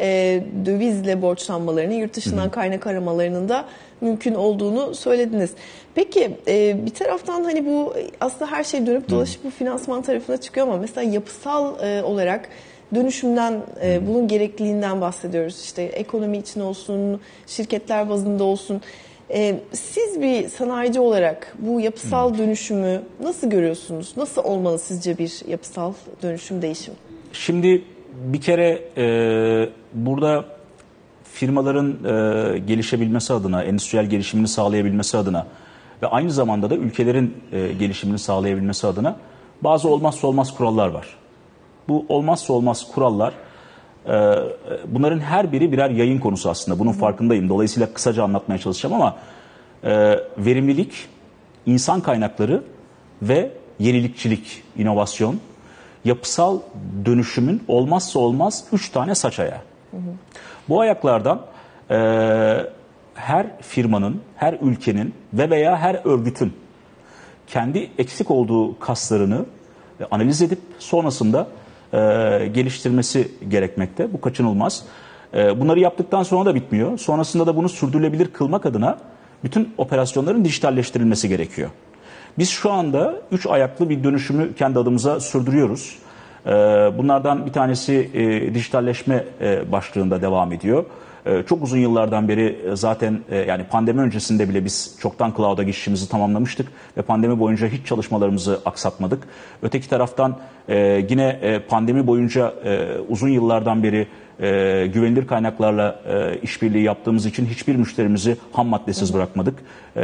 e, 0.00 0.40
dövizle 0.66 1.22
borçlanmalarını, 1.22 1.94
yurt 1.94 2.16
dışından 2.16 2.50
kaynak 2.50 2.86
aramalarının 2.86 3.48
da 3.48 3.64
mümkün 4.00 4.34
olduğunu 4.34 4.94
söylediniz. 4.94 5.50
Peki 5.94 6.30
e, 6.48 6.86
bir 6.86 6.90
taraftan 6.90 7.44
hani 7.44 7.66
bu 7.66 7.94
aslında 8.20 8.50
her 8.50 8.64
şey 8.64 8.86
dönüp 8.86 9.10
dolaşıp 9.10 9.44
bu 9.44 9.50
finansman 9.50 10.02
tarafına 10.02 10.36
çıkıyor 10.36 10.66
ama 10.66 10.76
mesela 10.76 11.12
yapısal 11.12 11.84
e, 11.84 12.02
olarak 12.02 12.48
dönüşümden, 12.94 13.62
e, 13.82 14.06
bunun 14.06 14.28
gerekliliğinden 14.28 15.00
bahsediyoruz. 15.00 15.60
İşte 15.64 15.82
ekonomi 15.82 16.38
için 16.38 16.60
olsun, 16.60 17.20
şirketler 17.46 18.10
bazında 18.10 18.44
olsun. 18.44 18.80
E, 19.30 19.54
siz 19.72 20.22
bir 20.22 20.48
sanayici 20.48 21.00
olarak 21.00 21.56
bu 21.58 21.80
yapısal 21.80 22.38
dönüşümü 22.38 23.02
nasıl 23.22 23.50
görüyorsunuz? 23.50 24.12
Nasıl 24.16 24.44
olmalı 24.44 24.78
sizce 24.78 25.18
bir 25.18 25.48
yapısal 25.48 25.92
dönüşüm, 26.22 26.62
değişim? 26.62 26.94
Şimdi 27.32 27.82
bir 28.24 28.40
kere 28.40 28.82
e, 28.96 29.68
burada 29.94 30.44
firmaların 31.24 31.90
e, 31.90 32.58
gelişebilmesi 32.58 33.32
adına, 33.32 33.62
endüstriyel 33.62 34.06
gelişimini 34.06 34.48
sağlayabilmesi 34.48 35.18
adına 35.18 35.46
ve 36.02 36.06
aynı 36.06 36.30
zamanda 36.30 36.70
da 36.70 36.74
ülkelerin 36.74 37.36
e, 37.52 37.72
gelişimini 37.72 38.18
sağlayabilmesi 38.18 38.86
adına 38.86 39.16
bazı 39.62 39.88
olmazsa 39.88 40.26
olmaz 40.26 40.54
kurallar 40.54 40.88
var. 40.88 41.06
Bu 41.88 42.06
olmazsa 42.08 42.52
olmaz 42.52 42.86
kurallar 42.94 43.34
e, 44.06 44.34
bunların 44.86 45.18
her 45.18 45.52
biri 45.52 45.72
birer 45.72 45.90
yayın 45.90 46.18
konusu 46.18 46.50
aslında. 46.50 46.78
Bunun 46.78 46.92
farkındayım. 46.92 47.48
Dolayısıyla 47.48 47.92
kısaca 47.92 48.24
anlatmaya 48.24 48.58
çalışacağım 48.58 48.94
ama 48.94 49.16
e, 49.84 50.18
verimlilik, 50.38 50.92
insan 51.66 52.00
kaynakları 52.00 52.62
ve 53.22 53.50
yenilikçilik, 53.78 54.62
inovasyon, 54.76 55.40
yapısal 56.08 56.58
dönüşümün 57.04 57.62
olmazsa 57.68 58.18
olmaz 58.18 58.64
üç 58.72 58.88
tane 58.90 59.14
saç 59.14 59.38
ayağı. 59.38 59.60
Bu 60.68 60.80
ayaklardan 60.80 61.40
e, 61.90 61.96
her 63.14 63.60
firmanın, 63.60 64.20
her 64.36 64.58
ülkenin 64.62 65.14
ve 65.32 65.50
veya 65.50 65.76
her 65.76 66.00
örgütün 66.04 66.52
kendi 67.46 67.90
eksik 67.98 68.30
olduğu 68.30 68.78
kaslarını 68.78 69.44
e, 70.00 70.04
analiz 70.10 70.42
edip 70.42 70.58
sonrasında 70.78 71.46
e, 71.92 71.98
geliştirmesi 72.54 73.32
gerekmekte. 73.48 74.12
Bu 74.12 74.20
kaçınılmaz. 74.20 74.84
E, 75.34 75.60
bunları 75.60 75.80
yaptıktan 75.80 76.22
sonra 76.22 76.46
da 76.46 76.54
bitmiyor. 76.54 76.98
Sonrasında 76.98 77.46
da 77.46 77.56
bunu 77.56 77.68
sürdürülebilir 77.68 78.32
kılmak 78.32 78.66
adına 78.66 78.98
bütün 79.44 79.74
operasyonların 79.78 80.44
dijitalleştirilmesi 80.44 81.28
gerekiyor. 81.28 81.70
Biz 82.38 82.50
şu 82.50 82.72
anda 82.72 83.14
üç 83.32 83.46
ayaklı 83.46 83.90
bir 83.90 84.04
dönüşümü 84.04 84.54
kendi 84.54 84.78
adımıza 84.78 85.20
sürdürüyoruz. 85.20 85.98
E, 86.46 86.50
bunlardan 86.98 87.46
bir 87.46 87.52
tanesi 87.52 88.10
e, 88.14 88.54
dijitalleşme 88.54 89.24
e, 89.40 89.72
başlığında 89.72 90.22
devam 90.22 90.52
ediyor. 90.52 90.84
E, 91.26 91.42
Çok 91.42 91.62
uzun 91.62 91.78
yıllardan 91.78 92.28
beri 92.28 92.58
e, 92.72 92.76
zaten 92.76 93.20
yani 93.48 93.64
pandemi 93.64 94.00
öncesinde 94.00 94.48
bile 94.48 94.64
biz 94.64 94.96
çoktan 95.00 95.32
cloud'a 95.36 95.62
geçişimizi 95.62 96.08
tamamlamıştık 96.08 96.68
ve 96.96 97.02
pandemi 97.02 97.40
boyunca 97.40 97.66
hiç 97.66 97.86
çalışmalarımızı 97.86 98.60
aksatmadık. 98.64 99.22
Öteki 99.62 99.88
taraftan 99.88 100.36
yine 101.08 101.60
pandemi 101.68 102.06
boyunca 102.06 102.54
uzun 103.08 103.28
yıllardan 103.28 103.82
beri 103.82 104.06
e, 104.40 104.86
güvenilir 104.86 105.26
kaynaklarla 105.26 106.00
e, 106.08 106.38
işbirliği 106.42 106.82
yaptığımız 106.82 107.26
için 107.26 107.46
hiçbir 107.46 107.76
müşterimizi 107.76 108.36
ham 108.52 108.66
maddesiz 108.66 109.14
bırakmadık 109.14 109.54
E, 109.96 110.02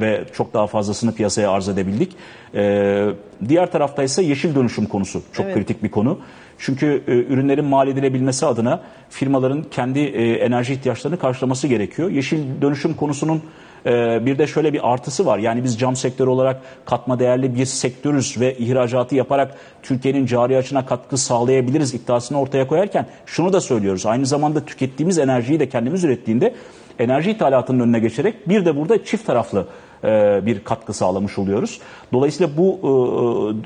ve 0.00 0.24
çok 0.32 0.54
daha 0.54 0.66
fazlasını 0.66 1.14
piyasaya 1.14 1.50
arz 1.50 1.68
edebildik. 1.68 2.12
E, 2.54 3.04
diğer 3.48 3.72
tarafta 3.72 4.02
ise 4.02 4.22
yeşil 4.22 4.54
dönüşüm 4.54 4.86
konusu 4.86 5.22
çok 5.32 5.46
Evet. 5.46 5.54
kritik 5.54 5.82
bir 5.82 5.88
konu. 5.88 6.18
Çünkü 6.58 7.02
e, 7.08 7.12
ürünlerin 7.12 7.64
mal 7.64 7.88
edilebilmesi 7.88 8.46
adına 8.46 8.80
firmaların 9.10 9.64
kendi 9.70 9.98
e, 10.00 10.32
enerji 10.32 10.72
ihtiyaçlarını 10.72 11.18
karşılaması 11.18 11.66
gerekiyor. 11.68 12.10
Yeşil 12.10 12.62
dönüşüm 12.62 12.94
konusunun 12.94 13.42
e, 13.86 14.26
bir 14.26 14.38
de 14.38 14.46
şöyle 14.46 14.72
bir 14.72 14.92
artısı 14.92 15.26
var. 15.26 15.38
Yani 15.38 15.64
biz 15.64 15.78
cam 15.78 15.96
sektörü 15.96 16.30
olarak 16.30 16.60
katma 16.84 17.18
değerli 17.18 17.54
bir 17.54 17.64
sektörüz 17.64 18.40
ve 18.40 18.54
ihracatı 18.58 19.14
yaparak 19.14 19.54
Türkiye'nin 19.82 20.26
cari 20.26 20.56
açına 20.56 20.86
katkı 20.86 21.16
sağlayabiliriz 21.16 21.94
iddiasını 21.94 22.40
ortaya 22.40 22.66
koyarken 22.66 23.06
şunu 23.26 23.52
da 23.52 23.60
söylüyoruz. 23.60 24.06
Aynı 24.06 24.26
zamanda 24.26 24.64
tükettiğimiz 24.64 25.18
enerjiyi 25.18 25.60
de 25.60 25.68
kendimiz 25.68 26.04
ürettiğinde 26.04 26.54
enerji 26.98 27.30
ithalatının 27.30 27.80
önüne 27.80 27.98
geçerek 27.98 28.48
bir 28.48 28.64
de 28.64 28.76
burada 28.76 29.04
çift 29.04 29.26
taraflı 29.26 29.66
e, 30.04 30.40
bir 30.46 30.64
katkı 30.64 30.92
sağlamış 30.92 31.38
oluyoruz. 31.38 31.80
Dolayısıyla 32.12 32.56
bu 32.56 32.80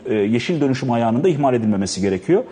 e, 0.08 0.14
e, 0.14 0.18
yeşil 0.18 0.60
dönüşüm 0.60 0.90
ayağının 0.90 1.24
da 1.24 1.28
ihmal 1.28 1.54
edilmemesi 1.54 2.00
gerekiyor. 2.00 2.44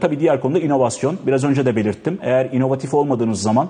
Tabii 0.00 0.20
diğer 0.20 0.40
konuda 0.40 0.58
inovasyon. 0.58 1.18
Biraz 1.26 1.44
önce 1.44 1.66
de 1.66 1.76
belirttim. 1.76 2.18
Eğer 2.22 2.44
inovatif 2.52 2.94
olmadığınız 2.94 3.42
zaman 3.42 3.68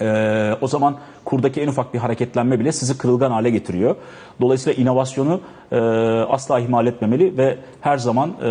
e, 0.00 0.50
o 0.60 0.68
zaman 0.68 0.96
kurdaki 1.24 1.60
en 1.60 1.68
ufak 1.68 1.94
bir 1.94 1.98
hareketlenme 1.98 2.60
bile 2.60 2.72
sizi 2.72 2.98
kırılgan 2.98 3.30
hale 3.30 3.50
getiriyor. 3.50 3.96
Dolayısıyla 4.40 4.82
inovasyonu 4.82 5.40
e, 5.72 5.76
asla 6.28 6.60
ihmal 6.60 6.86
etmemeli 6.86 7.36
ve 7.38 7.58
her 7.80 7.98
zaman 7.98 8.30
e, 8.30 8.50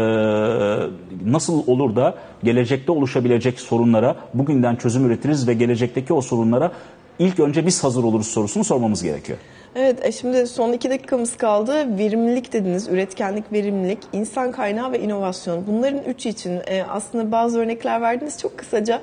nasıl 1.26 1.68
olur 1.68 1.96
da 1.96 2.16
gelecekte 2.44 2.92
oluşabilecek 2.92 3.60
sorunlara 3.60 4.16
bugünden 4.34 4.76
çözüm 4.76 5.06
üretiriz 5.06 5.48
ve 5.48 5.54
gelecekteki 5.54 6.14
o 6.14 6.22
sorunlara 6.22 6.72
ilk 7.20 7.40
önce 7.40 7.66
biz 7.66 7.84
hazır 7.84 8.04
oluruz 8.04 8.28
sorusunu 8.28 8.64
sormamız 8.64 9.04
gerekiyor. 9.04 9.38
Evet, 9.76 10.06
e 10.06 10.12
şimdi 10.12 10.48
son 10.48 10.74
iki 10.74 10.90
dakikamız 10.90 11.38
kaldı. 11.38 11.98
Verimlilik 11.98 12.54
dediniz, 12.54 12.88
üretkenlik, 12.88 13.54
verimlilik, 13.54 14.00
insan 14.14 14.52
kaynağı 14.52 14.92
ve 14.92 15.00
inovasyon. 15.00 15.68
Bunların 15.68 16.04
üçü 16.04 16.30
için 16.30 16.62
e, 16.68 16.84
aslında 16.90 17.32
bazı 17.32 17.60
örnekler 17.60 18.02
verdiniz. 18.02 18.40
Çok 18.40 18.58
kısaca 18.58 19.02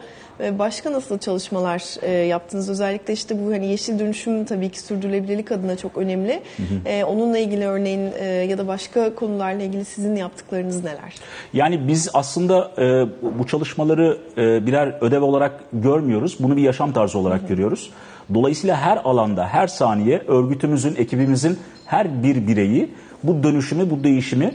başka 0.59 0.93
nasıl 0.93 1.19
çalışmalar 1.19 1.83
e, 2.03 2.11
yaptınız? 2.13 2.71
Özellikle 2.71 3.13
işte 3.13 3.47
bu 3.47 3.53
hani 3.53 3.67
yeşil 3.67 3.99
dönüşüm 3.99 4.45
tabii 4.45 4.69
ki 4.69 4.81
sürdürülebilirlik 4.81 5.53
adına 5.53 5.77
çok 5.77 5.97
önemli. 5.97 6.43
E, 6.87 7.05
onunla 7.05 7.39
ilgili 7.39 7.67
örneğin 7.67 8.13
e, 8.19 8.25
ya 8.25 8.59
da 8.59 8.69
başka 8.69 9.15
konularla 9.15 9.63
ilgili 9.63 9.85
sizin 9.85 10.17
yaptıklarınız 10.17 10.85
neler? 10.85 11.15
Yani 11.53 11.89
biz 11.89 12.11
aslında 12.15 12.73
e, 12.79 13.07
bu 13.39 13.47
çalışmaları 13.47 14.19
e, 14.37 14.67
birer 14.67 14.95
ödev 15.01 15.23
olarak 15.23 15.61
görmüyoruz. 15.73 16.37
Bunu 16.41 16.57
bir 16.57 16.63
yaşam 16.63 16.93
tarzı 16.93 17.19
olarak 17.19 17.49
görüyoruz. 17.49 17.91
Dolayısıyla 18.35 18.77
her 18.77 18.97
alanda, 18.97 19.47
her 19.47 19.67
saniye 19.67 20.23
örgütümüzün, 20.29 20.95
ekibimizin 20.97 21.59
her 21.87 22.23
bir 22.23 22.47
bireyi 22.47 22.91
bu 23.23 23.43
dönüşümü, 23.43 23.91
bu 23.91 24.05
değişimi 24.05 24.55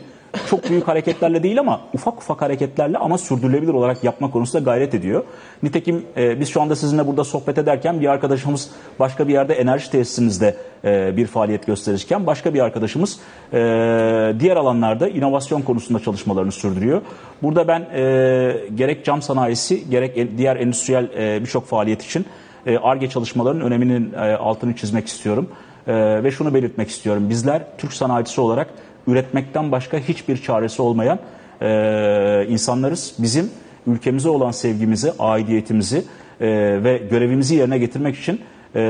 çok 0.50 0.70
büyük 0.70 0.88
hareketlerle 0.88 1.44
değil 1.44 1.60
ama 1.60 1.82
ufak 1.94 2.18
ufak 2.18 2.42
hareketlerle 2.42 2.98
ama 2.98 3.18
sürdürülebilir 3.18 3.74
olarak 3.74 4.04
yapma 4.04 4.32
konusunda 4.32 4.64
gayret 4.64 4.94
ediyor. 4.94 5.24
Nitekim 5.64 6.06
e, 6.18 6.40
biz 6.40 6.50
şu 6.50 6.62
anda 6.62 6.76
sizinle 6.76 7.08
burada 7.08 7.24
sohbet 7.24 7.58
ederken 7.58 8.02
bir 8.02 8.08
arkadaşımız 8.08 8.70
başka 9.00 9.28
bir 9.28 9.34
yerde 9.34 9.54
enerji 9.54 9.92
tesisimizde 9.92 10.58
e, 10.86 11.18
bir 11.18 11.28
faaliyet 11.28 11.66
gösterirken 11.66 12.28
başka 12.28 12.54
bir 12.54 12.60
arkadaşımız 12.60 13.20
e, 13.54 13.58
diğer 14.40 14.56
alanlarda 14.56 15.08
inovasyon 15.08 15.62
konusunda 15.62 16.00
çalışmalarını 16.00 16.52
sürdürüyor. 16.52 17.02
Burada 17.44 17.68
ben 17.68 17.80
e, 17.80 18.04
gerek 18.76 19.06
cam 19.06 19.22
sanayisi 19.22 19.90
gerek 19.90 20.38
diğer 20.38 20.56
endüstriyel 20.56 21.10
e, 21.18 21.42
birçok 21.42 21.66
faaliyet 21.66 22.06
için 22.06 22.26
e, 22.66 22.78
ARGE 22.78 23.10
çalışmalarının 23.10 23.66
öneminin 23.66 24.14
e, 24.14 24.18
altını 24.18 24.76
çizmek 24.76 25.08
istiyorum. 25.08 25.50
E, 25.88 26.24
ve 26.24 26.32
şunu 26.32 26.54
belirtmek 26.54 26.90
istiyorum. 26.90 27.30
Bizler 27.30 27.62
Türk 27.78 27.94
sanayicisi 27.94 28.42
olarak 28.42 28.74
üretmekten 29.08 29.72
başka 29.72 29.98
hiçbir 29.98 30.38
çaresi 30.38 30.82
olmayan 30.82 31.20
e, 31.62 32.46
insanlarız. 32.50 33.14
Bizim 33.20 33.50
ülkemize 33.88 34.30
olan 34.30 34.52
sevgimizi, 34.52 35.12
aidiyetimizi 35.20 35.98
e, 36.42 36.48
ve 36.84 36.98
görevimizi 36.98 37.56
yerine 37.56 37.78
getirmek 37.78 38.16
için 38.16 38.42
e, 38.76 38.82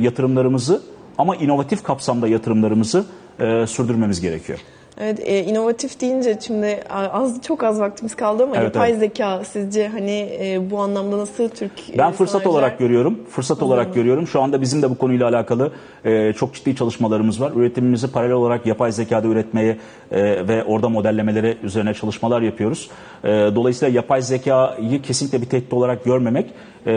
yatırımlarımızı 0.00 0.82
ama 1.18 1.36
inovatif 1.36 1.82
kapsamda 1.82 2.28
yatırımlarımızı 2.28 3.04
e, 3.40 3.66
sürdürmemiz 3.66 4.20
gerekiyor. 4.20 4.58
Evet, 5.00 5.20
e, 5.24 5.44
inovatif 5.44 6.00
deyince 6.00 6.38
şimdi 6.46 6.80
az 7.12 7.42
çok 7.42 7.62
az 7.62 7.80
vaktimiz 7.80 8.14
kaldı 8.14 8.42
ama 8.42 8.56
Evet, 8.56 8.64
yapay 8.74 8.90
evet. 8.90 9.00
zeka 9.00 9.44
sizce 9.44 9.88
hani 9.88 10.38
e, 10.40 10.70
bu 10.70 10.78
anlamda 10.80 11.18
nasıl 11.18 11.48
Türk 11.48 11.72
Ben 11.98 12.10
e, 12.10 12.12
fırsat 12.12 12.42
sanayiciler- 12.42 12.48
olarak 12.48 12.78
görüyorum. 12.78 13.18
Fırsat 13.30 13.62
olarak 13.62 13.94
görüyorum. 13.94 14.26
Şu 14.26 14.40
anda 14.40 14.60
bizim 14.60 14.82
de 14.82 14.90
bu 14.90 14.98
konuyla 14.98 15.28
alakalı 15.28 15.72
e, 16.04 16.32
çok 16.32 16.54
ciddi 16.54 16.76
çalışmalarımız 16.76 17.40
var. 17.40 17.52
Üretimimizi 17.56 18.12
paralel 18.12 18.32
olarak 18.34 18.66
yapay 18.66 18.92
zekada 18.92 19.26
üretmeye 19.28 19.78
e, 20.12 20.48
ve 20.48 20.64
orada 20.64 20.88
modellemeleri 20.88 21.56
üzerine 21.62 21.94
çalışmalar 21.94 22.42
yapıyoruz. 22.42 22.90
E, 23.24 23.28
dolayısıyla 23.28 23.94
yapay 23.94 24.22
zekayı 24.22 25.02
kesinlikle 25.02 25.40
bir 25.42 25.46
tehdit 25.46 25.72
olarak 25.72 26.04
görmemek, 26.04 26.46
e, 26.86 26.92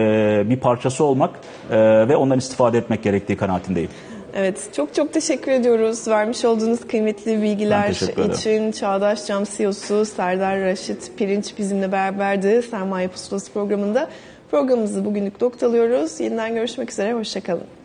bir 0.49 0.57
parçası 0.59 1.03
olmak 1.03 1.29
e, 1.71 1.77
ve 2.07 2.15
ondan 2.15 2.37
istifade 2.37 2.77
etmek 2.77 3.03
gerektiği 3.03 3.37
kanaatindeyim. 3.37 3.89
Evet, 4.39 4.69
çok 4.75 4.93
çok 4.93 5.13
teşekkür 5.13 5.51
ediyoruz. 5.51 6.07
Vermiş 6.07 6.45
olduğunuz 6.45 6.87
kıymetli 6.87 7.41
bilgiler 7.41 7.89
için 8.33 8.71
Çağdaş 8.71 9.27
Cam 9.27 9.43
CEO'su 9.57 10.05
Serdar 10.05 10.59
Raşit 10.59 11.11
Pirinç 11.17 11.53
bizimle 11.57 11.91
beraberdi 11.91 12.61
Sermaye 12.61 13.07
Pusulası 13.07 13.53
programında. 13.53 14.09
Programımızı 14.51 15.05
bugünlük 15.05 15.41
noktalıyoruz. 15.41 16.19
Yeniden 16.19 16.55
görüşmek 16.55 16.91
üzere, 16.91 17.13
hoşçakalın. 17.13 17.76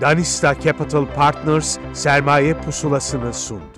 Danista 0.00 0.54
Capital 0.54 1.06
Partners 1.06 1.78
sermaye 1.92 2.54
pusulasını 2.54 3.34
sundu. 3.34 3.77